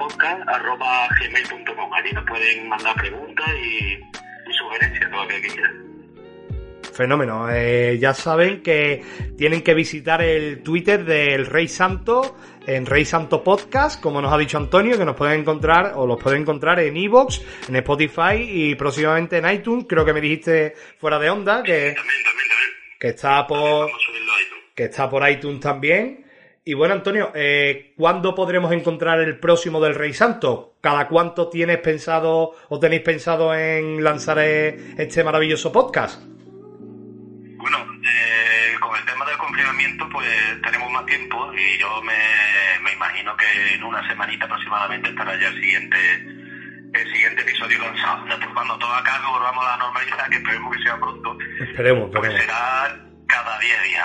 arroba 0.47 1.09
gmail.com. 1.21 1.93
Allí 1.95 2.13
nos 2.13 2.25
pueden 2.25 2.69
mandar 2.69 2.95
preguntas 2.97 3.47
y, 3.63 3.95
y 3.95 4.55
sugerencias, 4.59 5.11
todo 5.11 5.23
lo 5.23 5.29
que 5.29 5.41
quieran. 5.41 5.91
Fenómeno. 6.93 7.49
Eh, 7.51 7.99
ya 7.99 8.13
saben 8.15 8.63
que 8.63 9.03
tienen 9.37 9.63
que 9.63 9.75
visitar 9.75 10.23
el 10.23 10.63
Twitter 10.63 11.05
del 11.05 11.47
Rey 11.47 11.69
Santo 11.69 12.37
en 12.67 12.85
Rey 12.85 13.05
Santo 13.05 13.43
Podcast, 13.43 14.01
como 14.03 14.21
nos 14.21 14.33
ha 14.33 14.39
dicho 14.39 14.59
Antonio, 14.59 14.99
que 14.99 15.05
nos 15.05 15.17
pueden 15.17 15.41
encontrar 15.41 15.93
o 15.97 16.07
los 16.07 16.23
pueden 16.23 16.43
encontrar 16.43 16.79
en 16.81 16.97
Evox, 16.97 17.41
en 17.69 17.77
Spotify 17.77 18.37
y 18.39 18.75
próximamente 18.75 19.39
en 19.39 19.51
iTunes. 19.51 19.87
Creo 19.89 20.05
que 20.05 20.13
me 20.13 20.21
dijiste 20.21 20.75
fuera 20.99 21.19
de 21.19 21.31
onda 21.31 21.63
que, 21.63 21.95
También, 21.95 21.95
también, 21.97 22.25
también. 22.25 22.99
que 22.99 23.09
está 23.09 23.47
por 23.47 23.91
que 24.75 24.85
está 24.85 25.09
por 25.09 25.29
iTunes 25.29 25.61
también. 25.61 26.25
Y 26.63 26.75
bueno, 26.75 26.93
Antonio, 26.95 27.33
eh, 27.35 27.95
¿cuándo 27.97 28.35
podremos 28.35 28.71
encontrar 28.73 29.19
el 29.21 29.39
próximo 29.39 29.81
del 29.81 29.95
Rey 29.95 30.13
Santo? 30.13 30.75
¿Cada 30.83 31.09
cuánto 31.09 31.49
tienes 31.49 31.79
pensado 31.79 32.53
o 32.69 32.79
tenéis 32.79 33.01
pensado 33.03 33.55
en 33.55 34.05
lanzar 34.05 34.39
eh, 34.41 34.95
este 34.99 35.25
maravilloso 35.25 35.73
podcast? 35.73 36.23
Bueno, 36.23 37.79
eh, 38.05 38.75
con 38.79 38.95
el 38.95 39.05
tema 39.07 39.25
del 39.25 39.39
confinamiento, 39.39 40.07
pues 40.13 40.29
tenemos 40.63 40.91
más 40.93 41.07
tiempo 41.07 41.51
y 41.55 41.79
yo 41.79 42.03
me, 42.03 42.19
me 42.83 42.93
imagino 42.93 43.35
que 43.39 43.75
en 43.75 43.83
una 43.83 44.07
semanita 44.07 44.45
aproximadamente 44.45 45.09
estará 45.09 45.41
ya 45.41 45.49
el 45.49 45.55
siguiente 45.55 45.99
el 46.93 47.07
siguiente 47.13 47.43
episodio 47.43 47.79
lanzado. 47.79 48.25
Después, 48.27 48.51
cuando 48.53 48.77
todo 48.79 48.93
acabe, 48.93 49.25
volvamos 49.27 49.65
a 49.65 49.71
la 49.71 49.77
normalidad, 49.79 50.29
que 50.29 50.37
esperemos 50.37 50.77
que 50.77 50.83
sea 50.83 50.97
pronto, 50.99 51.39
Esperemos, 51.61 52.11
pues 52.13 52.33
esperemos. 52.35 52.41
será 52.41 52.97
cada 53.29 53.59
10 53.61 53.83
días. 53.85 54.00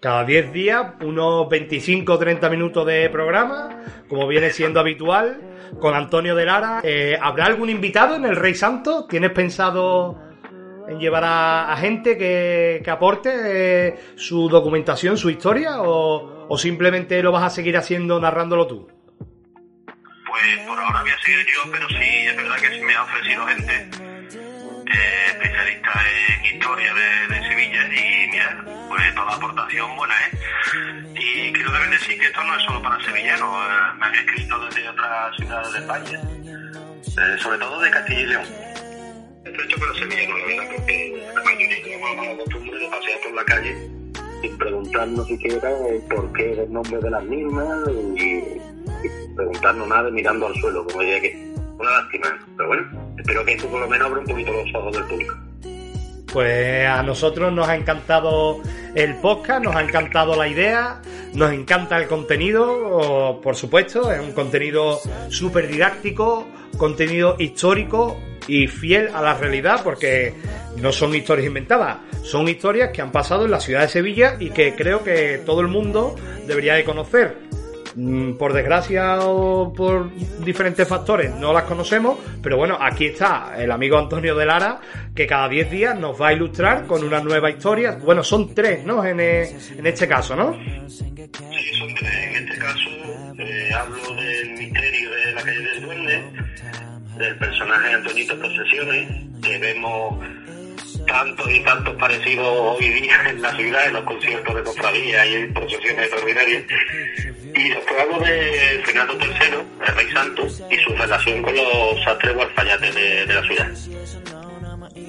Cada 0.00 0.24
10 0.24 0.52
días, 0.52 0.86
unos 1.00 1.48
25 1.48 2.12
o 2.12 2.18
30 2.18 2.50
minutos 2.50 2.86
de 2.86 3.08
programa, 3.08 3.82
como 4.08 4.26
viene 4.28 4.50
siendo 4.50 4.78
habitual, 4.78 5.40
con 5.80 5.94
Antonio 5.94 6.34
de 6.34 6.44
Lara. 6.44 6.80
Eh, 6.82 7.18
¿Habrá 7.20 7.46
algún 7.46 7.70
invitado 7.70 8.14
en 8.14 8.26
el 8.26 8.36
Rey 8.36 8.54
Santo? 8.54 9.06
¿Tienes 9.06 9.30
pensado 9.30 10.20
en 10.86 10.98
llevar 10.98 11.24
a, 11.24 11.76
gente 11.78 12.18
que, 12.18 12.82
aporte 12.90 13.30
eh, 13.32 13.94
su 14.16 14.48
documentación, 14.48 15.16
su 15.16 15.30
historia? 15.30 15.80
O, 15.80 16.46
¿O 16.48 16.58
simplemente 16.58 17.22
lo 17.22 17.32
vas 17.32 17.44
a 17.44 17.50
seguir 17.50 17.76
haciendo 17.76 18.20
narrándolo 18.20 18.66
tú? 18.66 18.88
Pues 19.86 20.58
por 20.66 20.78
ahora 20.78 21.02
voy 21.02 21.10
a 21.10 21.18
seguir 21.24 21.46
yo, 21.46 21.72
pero 21.72 21.88
sí, 21.88 22.26
es 22.28 22.36
verdad 22.36 22.56
que 22.56 22.84
me 22.84 22.94
ha 22.94 23.02
ofrecido 23.02 23.46
gente 23.46 24.15
eh, 24.92 25.26
especialista 25.28 25.90
en 26.38 26.56
historia 26.56 26.94
de, 26.94 27.48
Sevilla 27.48 27.86
y 27.88 28.28
mira, 28.30 28.64
pues 28.88 29.14
toda 29.14 29.34
aportación 29.34 29.96
buena, 29.96 30.14
¿eh? 30.14 30.38
Y 31.14 31.52
quiero 31.52 31.72
también 31.72 31.90
decir 31.92 32.18
que 32.18 32.26
esto 32.26 32.42
no 32.44 32.56
es 32.56 32.62
solo 32.64 32.82
para 32.82 33.04
sevillanos, 33.04 33.48
eh, 33.48 33.98
me 33.98 34.06
han 34.06 34.14
escrito 34.14 34.58
desde 34.66 34.88
otras 34.88 35.36
ciudades 35.36 35.72
de 35.72 35.78
España, 35.78 36.20
eh, 36.22 37.38
sobre 37.42 37.58
todo 37.58 37.80
de 37.80 37.90
Castilla 37.90 38.20
y 38.20 38.26
León. 38.26 38.44
Esto 39.44 39.62
hecho 39.62 39.78
para 39.78 39.94
sevillanos, 39.94 40.38
la 40.40 40.46
verdad, 40.46 40.76
porque 40.76 41.30
la 41.34 41.42
mayoría 41.42 41.82
tenemos 41.82 42.16
la 42.16 42.36
costumbre 42.36 42.78
de 42.78 42.88
pasear 42.88 43.18
por 43.22 43.34
la 43.34 43.44
calle 43.44 43.96
sin 44.42 44.58
preguntarnos 44.58 45.26
siquiera 45.26 45.70
eh, 45.70 46.02
por 46.10 46.32
qué 46.32 46.52
es 46.52 46.58
el 46.58 46.72
nombre 46.72 46.98
de 47.00 47.10
las 47.10 47.24
mismas 47.24 47.88
y, 47.88 48.20
y 48.20 49.34
preguntarnos 49.34 49.88
nada 49.88 50.10
mirando 50.10 50.46
al 50.46 50.54
suelo, 50.56 50.84
como 50.84 51.00
diría 51.00 51.20
que 51.20 51.55
una 51.78 51.90
lástima. 51.90 52.38
Pero 52.56 52.68
bueno, 52.68 53.14
espero 53.18 53.44
que 53.44 53.52
esto 53.52 53.68
por 53.68 53.80
lo 53.80 53.88
menos 53.88 54.06
abra 54.06 54.20
un 54.20 54.26
poquito 54.26 54.52
los 54.52 54.74
ojos 54.74 54.96
del 54.96 55.04
público. 55.04 55.34
Pues 56.32 56.86
a 56.86 57.02
nosotros 57.02 57.52
nos 57.52 57.68
ha 57.68 57.76
encantado 57.76 58.60
el 58.94 59.14
podcast, 59.16 59.64
nos 59.64 59.74
ha 59.74 59.82
encantado 59.82 60.36
la 60.36 60.48
idea, 60.48 61.00
nos 61.32 61.52
encanta 61.52 61.98
el 61.98 62.08
contenido, 62.08 63.40
por 63.42 63.56
supuesto, 63.56 64.12
es 64.12 64.20
un 64.20 64.32
contenido 64.32 65.00
súper 65.28 65.68
didáctico, 65.68 66.46
contenido 66.76 67.36
histórico 67.38 68.18
y 68.48 68.66
fiel 68.66 69.08
a 69.14 69.22
la 69.22 69.34
realidad, 69.34 69.80
porque 69.82 70.34
no 70.76 70.92
son 70.92 71.14
historias 71.14 71.46
inventadas, 71.46 71.98
son 72.22 72.48
historias 72.48 72.90
que 72.92 73.02
han 73.02 73.12
pasado 73.12 73.44
en 73.44 73.50
la 73.50 73.60
ciudad 73.60 73.82
de 73.82 73.88
Sevilla 73.88 74.36
y 74.38 74.50
que 74.50 74.74
creo 74.74 75.02
que 75.02 75.40
todo 75.46 75.60
el 75.60 75.68
mundo 75.68 76.16
debería 76.46 76.74
de 76.74 76.84
conocer. 76.84 77.45
Mm, 77.98 78.34
Por 78.34 78.52
desgracia 78.52 79.20
o 79.22 79.72
por 79.72 80.10
diferentes 80.44 80.86
factores 80.86 81.34
no 81.36 81.50
las 81.54 81.64
conocemos, 81.64 82.18
pero 82.42 82.58
bueno, 82.58 82.76
aquí 82.78 83.06
está 83.06 83.54
el 83.56 83.70
amigo 83.70 83.98
Antonio 83.98 84.34
de 84.34 84.44
Lara, 84.44 84.80
que 85.14 85.26
cada 85.26 85.48
10 85.48 85.70
días 85.70 85.98
nos 85.98 86.20
va 86.20 86.28
a 86.28 86.32
ilustrar 86.34 86.86
con 86.86 87.02
una 87.02 87.20
nueva 87.20 87.48
historia. 87.48 87.92
Bueno, 88.04 88.22
son 88.22 88.54
tres, 88.54 88.84
¿no? 88.84 89.02
En, 89.02 89.18
eh, 89.18 89.48
en 89.78 89.86
este 89.86 90.06
caso, 90.06 90.36
¿no? 90.36 90.52
Sí, 90.88 91.00
son 91.78 91.94
tres. 91.94 92.36
En 92.36 92.48
este 92.48 92.58
caso 92.58 92.90
eh, 93.38 93.70
hablo 93.72 94.14
del 94.20 94.50
misterio 94.58 95.10
de 95.10 95.32
la 95.32 95.42
calle 95.42 95.60
del 95.60 95.82
Duende, 95.82 96.24
del 97.16 97.38
personaje 97.38 97.94
Antonito 97.94 98.38
Procesiones, 98.38 99.08
que 99.42 99.58
vemos 99.58 100.18
tantos 101.06 101.50
y 101.50 101.60
tantos 101.60 101.94
parecidos 101.96 102.46
hoy 102.48 102.88
día 102.88 103.16
en 103.30 103.42
la 103.42 103.54
ciudad, 103.54 103.86
en 103.86 103.92
los 103.94 104.04
conciertos 104.04 104.54
de 104.54 104.62
cofradía 104.62 105.26
y 105.26 105.34
en 105.34 105.54
procesiones 105.54 106.06
extraordinarias. 106.06 106.64
Y 107.54 107.68
después 107.70 108.00
hablo 108.00 108.18
de 108.24 108.82
Fernando 108.84 109.14
III, 109.14 109.86
el 109.86 109.94
Rey 109.96 110.12
Santo, 110.12 110.46
y 110.70 110.76
su 110.78 110.90
relación 110.94 111.42
con 111.42 111.54
los 111.54 112.04
sastres 112.04 112.36
o 112.36 112.42
alfayates 112.42 112.94
de, 112.94 113.26
de 113.26 113.34
la 113.34 113.42
ciudad. 113.42 113.72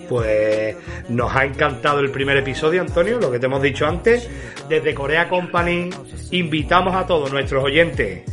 Pues 0.08 0.78
nos 1.10 1.36
ha 1.36 1.44
encantado 1.44 2.00
el 2.00 2.12
primer 2.12 2.38
episodio, 2.38 2.82
Antonio, 2.82 3.20
lo 3.20 3.30
que 3.30 3.40
te 3.40 3.48
hemos 3.48 3.62
dicho 3.62 3.86
antes. 3.86 4.30
Desde 4.70 4.94
Corea 4.94 5.28
Company 5.28 5.90
invitamos 6.32 6.96
a 6.96 7.06
todos 7.06 7.32
nuestros 7.32 7.64
oyentes 7.64 8.24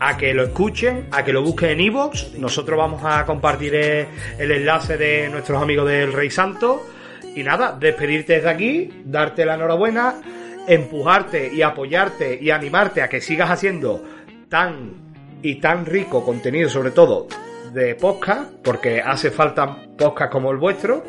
a 0.00 0.16
que 0.16 0.34
lo 0.34 0.44
escuchen, 0.44 1.06
a 1.12 1.24
que 1.24 1.32
lo 1.32 1.42
busquen 1.42 1.70
en 1.70 1.80
iVoox. 1.80 2.34
Nosotros 2.38 2.76
vamos 2.76 3.02
a 3.04 3.24
compartir 3.24 3.74
el 3.74 4.50
enlace 4.50 4.98
de 4.98 5.28
nuestros 5.30 5.62
amigos 5.62 5.88
del 5.88 6.12
Rey 6.12 6.30
Santo. 6.30 6.82
Y 7.34 7.42
nada, 7.42 7.76
despedirte 7.78 8.34
desde 8.34 8.48
aquí, 8.48 9.02
darte 9.04 9.44
la 9.44 9.54
enhorabuena, 9.54 10.14
empujarte 10.66 11.52
y 11.52 11.62
apoyarte 11.62 12.38
y 12.40 12.50
animarte 12.50 13.02
a 13.02 13.08
que 13.08 13.20
sigas 13.20 13.50
haciendo 13.50 14.04
tan 14.48 15.04
y 15.42 15.56
tan 15.56 15.84
rico 15.84 16.24
contenido, 16.24 16.68
sobre 16.68 16.90
todo 16.90 17.28
de 17.72 17.96
podcast, 17.96 18.52
porque 18.62 19.00
hace 19.00 19.30
falta 19.30 19.76
podcast 19.98 20.32
como 20.32 20.52
el 20.52 20.58
vuestro. 20.58 21.04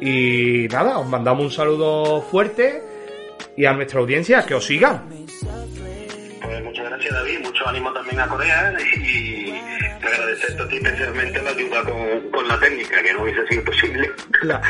Y 0.00 0.68
nada, 0.68 0.98
os 0.98 1.06
mandamos 1.06 1.44
un 1.44 1.50
saludo 1.50 2.22
fuerte 2.22 2.82
y 3.56 3.64
a 3.64 3.72
nuestra 3.72 4.00
audiencia 4.00 4.44
que 4.46 4.54
os 4.54 4.64
sigan. 4.64 5.02
Pues 6.42 6.62
muchas 6.62 6.84
gracias 6.88 7.12
David, 7.12 7.40
mucho 7.42 7.66
ánimo 7.66 7.92
también 7.92 8.20
a 8.20 8.28
Corea 8.28 8.74
y 8.96 9.43
agradecerte 10.06 10.62
a 10.62 10.68
ti 10.68 10.76
especialmente 10.76 11.42
la 11.42 11.50
ayuda 11.50 11.82
con, 11.84 12.30
con 12.30 12.48
la 12.48 12.58
técnica, 12.58 13.02
que 13.02 13.12
no 13.12 13.22
hubiese 13.22 13.46
sido 13.46 13.64
posible. 13.64 14.10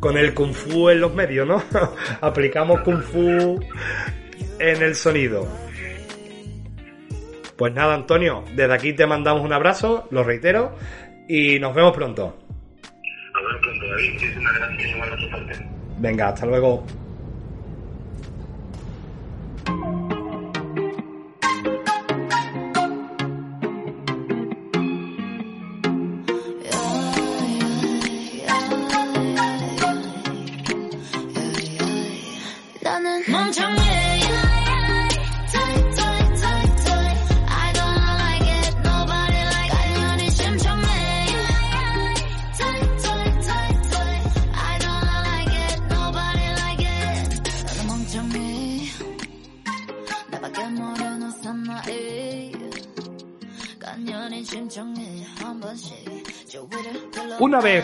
Con 0.00 0.16
el 0.18 0.34
kung 0.34 0.52
fu 0.52 0.90
en 0.90 1.00
los 1.00 1.14
medios, 1.14 1.48
¿no? 1.48 1.62
Aplicamos 2.20 2.80
kung 2.82 3.02
fu 3.02 3.58
en 4.58 4.82
el 4.82 4.94
sonido. 4.94 5.48
Pues 7.56 7.72
nada, 7.72 7.94
Antonio, 7.94 8.44
desde 8.54 8.74
aquí 8.74 8.92
te 8.92 9.06
mandamos 9.06 9.42
un 9.42 9.52
abrazo, 9.52 10.06
lo 10.10 10.22
reitero, 10.22 10.76
y 11.28 11.58
nos 11.58 11.74
vemos 11.74 11.96
pronto. 11.96 12.36
A 13.34 13.52
ver 13.52 13.60
pronto, 13.62 13.86
David. 13.88 14.12
Muchísimas 14.12 14.54
gracias 14.54 14.88
y 14.88 14.94
un 14.94 15.02
abrazo 15.02 15.30
fuerte. 15.30 15.68
Venga, 15.98 16.28
hasta 16.28 16.46
luego. 16.46 16.86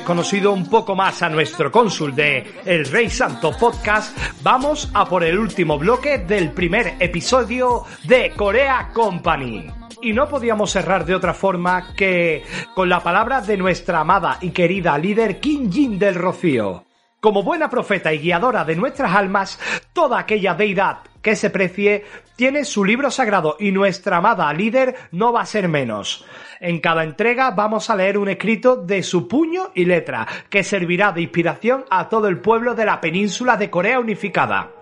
Conocido 0.05 0.53
un 0.53 0.69
poco 0.69 0.95
más 0.95 1.23
a 1.23 1.29
nuestro 1.29 1.73
cónsul 1.73 2.15
de 2.15 2.61
El 2.65 2.85
Rey 2.87 3.11
Santo 3.11 3.51
Podcast, 3.59 4.17
vamos 4.41 4.89
a 4.95 5.07
por 5.07 5.25
el 5.25 5.37
último 5.37 5.77
bloque 5.77 6.19
del 6.19 6.53
primer 6.53 6.95
episodio 7.01 7.85
de 8.05 8.31
Corea 8.37 8.91
Company. 8.95 9.67
Y 10.01 10.13
no 10.13 10.29
podíamos 10.29 10.71
cerrar 10.71 11.05
de 11.05 11.17
otra 11.17 11.35
forma 11.35 11.95
que 11.97 12.45
con 12.77 12.89
la 12.89 13.03
palabra 13.03 13.41
de 13.41 13.57
nuestra 13.57 14.01
amada 14.01 14.39
y 14.41 14.51
querida 14.51 14.97
líder 14.99 15.41
Kim 15.41 15.71
Jin 15.71 15.99
del 15.99 16.15
Rocío. 16.15 16.85
Como 17.23 17.45
buena 17.45 17.71
profeta 17.71 18.13
y 18.13 18.19
guiadora 18.19 18.65
de 18.65 18.75
nuestras 18.75 19.15
almas, 19.15 19.61
toda 19.93 20.19
aquella 20.19 20.55
deidad 20.55 21.03
que 21.23 21.37
se 21.37 21.51
precie 21.51 22.05
tiene 22.35 22.65
su 22.65 22.85
libro 22.85 23.13
sagrado 23.13 23.55
y 23.61 23.71
nuestra 23.71 24.17
amada 24.17 24.53
líder 24.53 24.97
no 25.13 25.33
va 25.33 25.43
a 25.43 25.47
ser 25.47 25.69
menos. 25.69 26.27
En 26.59 26.81
cada 26.81 27.05
entrega 27.05 27.53
vamos 27.53 27.91
a 27.91 27.95
leer 27.95 28.19
un 28.19 28.29
escrito 28.29 28.75
de 28.75 29.05
su 29.05 29.29
puño 29.29 29.71
y 29.73 29.85
letra 29.85 30.27
que 30.51 30.65
servirá 30.65 31.13
de 31.13 31.23
inspiración 31.23 31.85
a 31.91 32.09
todo 32.09 32.27
el 32.27 32.41
pueblo 32.41 32.75
de 32.75 32.87
la 32.87 33.01
península 33.01 33.57
de 33.57 33.71
Corea 33.71 34.01
unificada. 34.01 34.73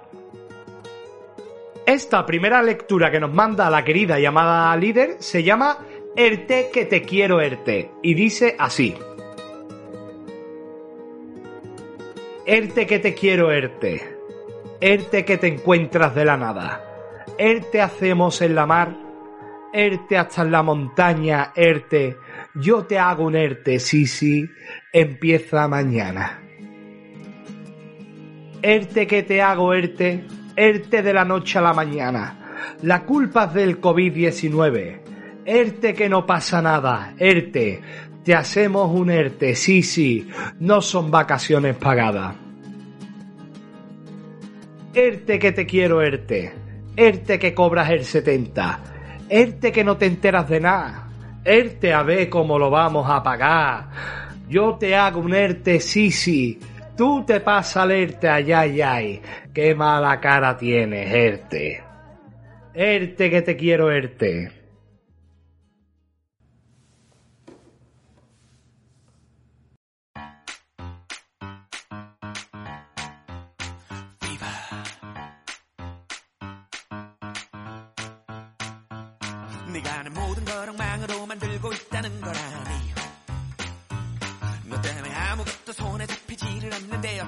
Esta 1.84 2.24
primera 2.24 2.62
lectura 2.62 3.10
que 3.10 3.20
nos 3.20 3.34
manda 3.34 3.68
la 3.68 3.84
querida 3.84 4.18
y 4.18 4.24
amada 4.24 4.74
líder 4.78 5.16
se 5.18 5.42
llama 5.42 5.76
Erte 6.16 6.70
que 6.72 6.86
te 6.86 7.02
quiero 7.02 7.42
Erte 7.42 7.90
y 8.02 8.14
dice 8.14 8.56
así. 8.58 8.96
Erte 12.46 12.86
que 12.86 12.98
te 12.98 13.14
quiero 13.14 13.50
Erte. 13.50 14.16
Erte 14.80 15.24
que 15.24 15.36
te 15.36 15.46
encuentras 15.46 16.14
de 16.14 16.24
la 16.24 16.36
nada. 16.36 16.82
Erte 17.38 17.80
hacemos 17.80 18.40
en 18.40 18.54
la 18.54 18.66
mar. 18.66 18.96
Erte 19.72 20.16
hasta 20.16 20.42
en 20.42 20.52
la 20.52 20.62
montaña. 20.62 21.52
Erte. 21.54 22.16
Yo 22.54 22.84
te 22.84 22.98
hago 22.98 23.24
un 23.24 23.36
Erte, 23.36 23.78
sí, 23.78 24.06
sí. 24.06 24.48
Empieza 24.92 25.68
mañana. 25.68 26.40
Erte 28.62 29.06
que 29.06 29.22
te 29.22 29.42
hago 29.42 29.74
Erte. 29.74 30.24
Erte 30.56 31.02
de 31.02 31.12
la 31.12 31.24
noche 31.24 31.58
a 31.58 31.62
la 31.62 31.74
mañana. 31.74 32.36
La 32.82 33.04
culpa 33.04 33.44
es 33.44 33.54
del 33.54 33.80
COVID-19. 33.80 35.00
Erte 35.44 35.94
que 35.94 36.08
no 36.08 36.26
pasa 36.26 36.62
nada. 36.62 37.14
Erte. 37.18 37.80
Te 38.24 38.34
hacemos 38.34 38.90
un 38.90 39.10
ERTE, 39.10 39.54
sí, 39.54 39.82
sí. 39.82 40.28
No 40.58 40.82
son 40.82 41.10
vacaciones 41.10 41.76
pagadas. 41.76 42.36
ERTE 44.92 45.38
que 45.38 45.52
te 45.52 45.66
quiero, 45.66 46.02
ERTE. 46.02 46.52
ERTE 46.96 47.38
que 47.38 47.54
cobras 47.54 47.90
el 47.90 48.04
70. 48.04 48.80
ERTE 49.28 49.72
que 49.72 49.84
no 49.84 49.96
te 49.96 50.06
enteras 50.06 50.48
de 50.48 50.60
nada. 50.60 51.08
ERTE 51.44 51.94
a 51.94 52.02
ver 52.02 52.28
cómo 52.28 52.58
lo 52.58 52.68
vamos 52.68 53.08
a 53.08 53.22
pagar. 53.22 53.88
Yo 54.48 54.74
te 54.74 54.94
hago 54.94 55.20
un 55.20 55.32
ERTE, 55.32 55.80
sí, 55.80 56.10
sí. 56.10 56.58
Tú 56.96 57.24
te 57.24 57.40
pasas 57.40 57.84
al 57.84 57.92
ERTE, 57.92 58.28
ay, 58.28 58.52
ay, 58.52 58.82
ay. 58.82 59.22
Qué 59.54 59.74
mala 59.74 60.20
cara 60.20 60.58
tienes, 60.58 61.10
ERTE. 61.10 61.82
ERTE 62.74 63.30
que 63.30 63.42
te 63.42 63.56
quiero, 63.56 63.90
ERTE. 63.90 64.59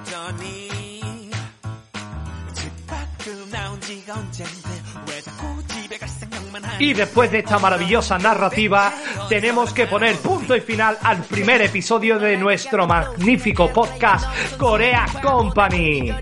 어쩌니 0.03 1.31
집 2.53 2.87
밖으로 2.87 3.45
나온 3.45 3.79
지가 3.79 4.15
언젠데 4.15 4.82
Y 6.79 6.93
después 6.93 7.31
de 7.31 7.39
esta 7.39 7.59
maravillosa 7.59 8.17
narrativa, 8.17 8.91
tenemos 9.29 9.73
que 9.73 9.87
poner 9.87 10.15
punto 10.17 10.55
y 10.55 10.61
final 10.61 10.97
al 11.01 11.23
primer 11.23 11.61
episodio 11.61 12.19
de 12.19 12.35
nuestro 12.37 12.87
magnífico 12.87 13.69
podcast 13.71 14.25
Corea 14.57 15.05
Company. 15.21 16.13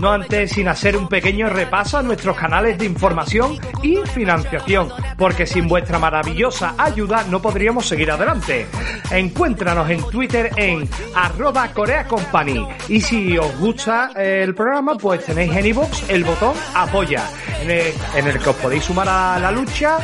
No 0.00 0.12
antes 0.12 0.52
sin 0.52 0.68
hacer 0.68 0.96
un 0.96 1.08
pequeño 1.08 1.48
repaso 1.48 1.98
a 1.98 2.02
nuestros 2.02 2.36
canales 2.36 2.78
de 2.78 2.86
información 2.86 3.58
y 3.82 3.96
financiación, 4.12 4.90
porque 5.16 5.46
sin 5.46 5.68
vuestra 5.68 5.98
maravillosa 5.98 6.74
ayuda 6.78 7.24
no 7.30 7.40
podríamos 7.40 7.86
seguir 7.86 8.10
adelante. 8.10 8.66
Encuéntranos 9.10 9.88
en 9.90 10.02
Twitter 10.10 10.50
en 10.56 10.88
arroba 11.14 11.68
Corea 11.72 12.06
Company. 12.06 12.66
Y 12.88 13.00
si 13.00 13.38
os 13.38 13.56
gusta 13.58 14.10
el 14.16 14.54
programa, 14.54 14.96
pues 14.96 15.24
tenéis 15.24 15.52
en 15.54 15.66
iVoox 15.66 16.10
e 16.10 16.14
el 16.14 16.24
botón 16.24 16.54
apoya 16.74 17.24
en 17.60 18.26
el, 18.26 18.38
que 18.38 18.50
os 18.50 18.56
podéis 18.56 18.84
sumar 18.84 19.08
a 19.08 19.38
la 19.38 19.50
lucha 19.50 19.98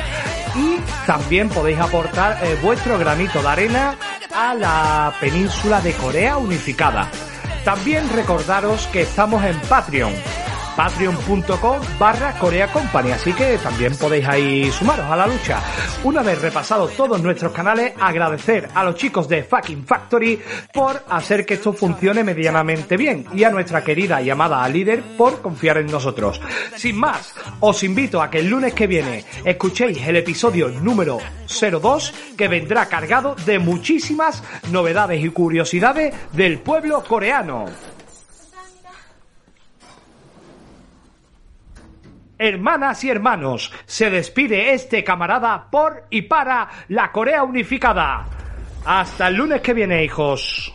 y 0.54 0.78
también 1.06 1.48
podéis 1.48 1.78
aportar 1.78 2.38
eh, 2.42 2.56
vuestro 2.62 2.98
granito 2.98 3.42
de 3.42 3.48
arena 3.48 3.96
a 4.34 4.54
la 4.54 5.14
península 5.20 5.80
de 5.80 5.92
Corea 5.92 6.36
unificada. 6.36 7.10
También 7.64 8.08
recordaros 8.10 8.86
que 8.88 9.02
estamos 9.02 9.44
en 9.44 9.58
Patreon, 9.62 10.12
patreon.com 10.76 11.80
barra 11.98 12.32
Corea 12.38 12.68
Company, 12.72 13.12
así 13.12 13.32
que 13.32 13.58
también 13.58 13.96
podéis 13.96 14.26
ahí 14.26 14.70
sumaros 14.70 15.06
a 15.06 15.16
la 15.16 15.26
lucha. 15.26 15.60
Una 16.02 16.22
vez 16.22 16.40
repasado 16.40 16.88
todos 16.88 17.22
nuestros 17.22 17.52
canales, 17.52 17.92
agradecer 18.00 18.68
a 18.74 18.84
los 18.84 18.96
chicos 18.96 19.28
de 19.28 19.44
Fucking 19.44 19.84
Factory 19.84 20.40
por 20.72 21.04
hacer 21.08 21.46
que 21.46 21.54
esto 21.54 21.72
funcione 21.72 22.24
medianamente 22.24 22.96
bien 22.96 23.24
y 23.34 23.44
a 23.44 23.50
nuestra 23.50 23.82
querida 23.82 24.20
y 24.20 24.30
amada 24.30 24.68
líder 24.68 25.02
por 25.16 25.40
confiar 25.40 25.78
en 25.78 25.86
nosotros. 25.86 26.40
Sin 26.76 26.96
más, 26.96 27.34
os 27.60 27.82
invito 27.84 28.20
a 28.20 28.30
que 28.30 28.40
el 28.40 28.48
lunes 28.48 28.74
que 28.74 28.86
viene 28.86 29.24
escuchéis 29.44 30.06
el 30.06 30.16
episodio 30.16 30.68
número 30.68 31.18
02 31.48 32.12
que 32.36 32.48
vendrá 32.48 32.86
cargado 32.86 33.34
de 33.46 33.58
muchísimas 33.58 34.42
novedades 34.70 35.24
y 35.24 35.28
curiosidades 35.30 36.14
del 36.32 36.58
pueblo 36.58 37.02
coreano. 37.04 37.93
hermanas 42.44 43.02
y 43.04 43.10
hermanos, 43.10 43.72
se 43.86 44.10
despide 44.10 44.74
este 44.74 45.02
camarada 45.02 45.70
por 45.70 46.06
y 46.10 46.22
para 46.22 46.68
la 46.88 47.10
Corea 47.10 47.42
unificada. 47.42 48.26
Hasta 48.84 49.28
el 49.28 49.36
lunes 49.36 49.60
que 49.62 49.72
viene, 49.74 50.04
hijos. 50.04 50.74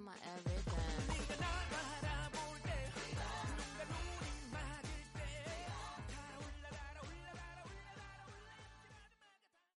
my. 0.00 0.67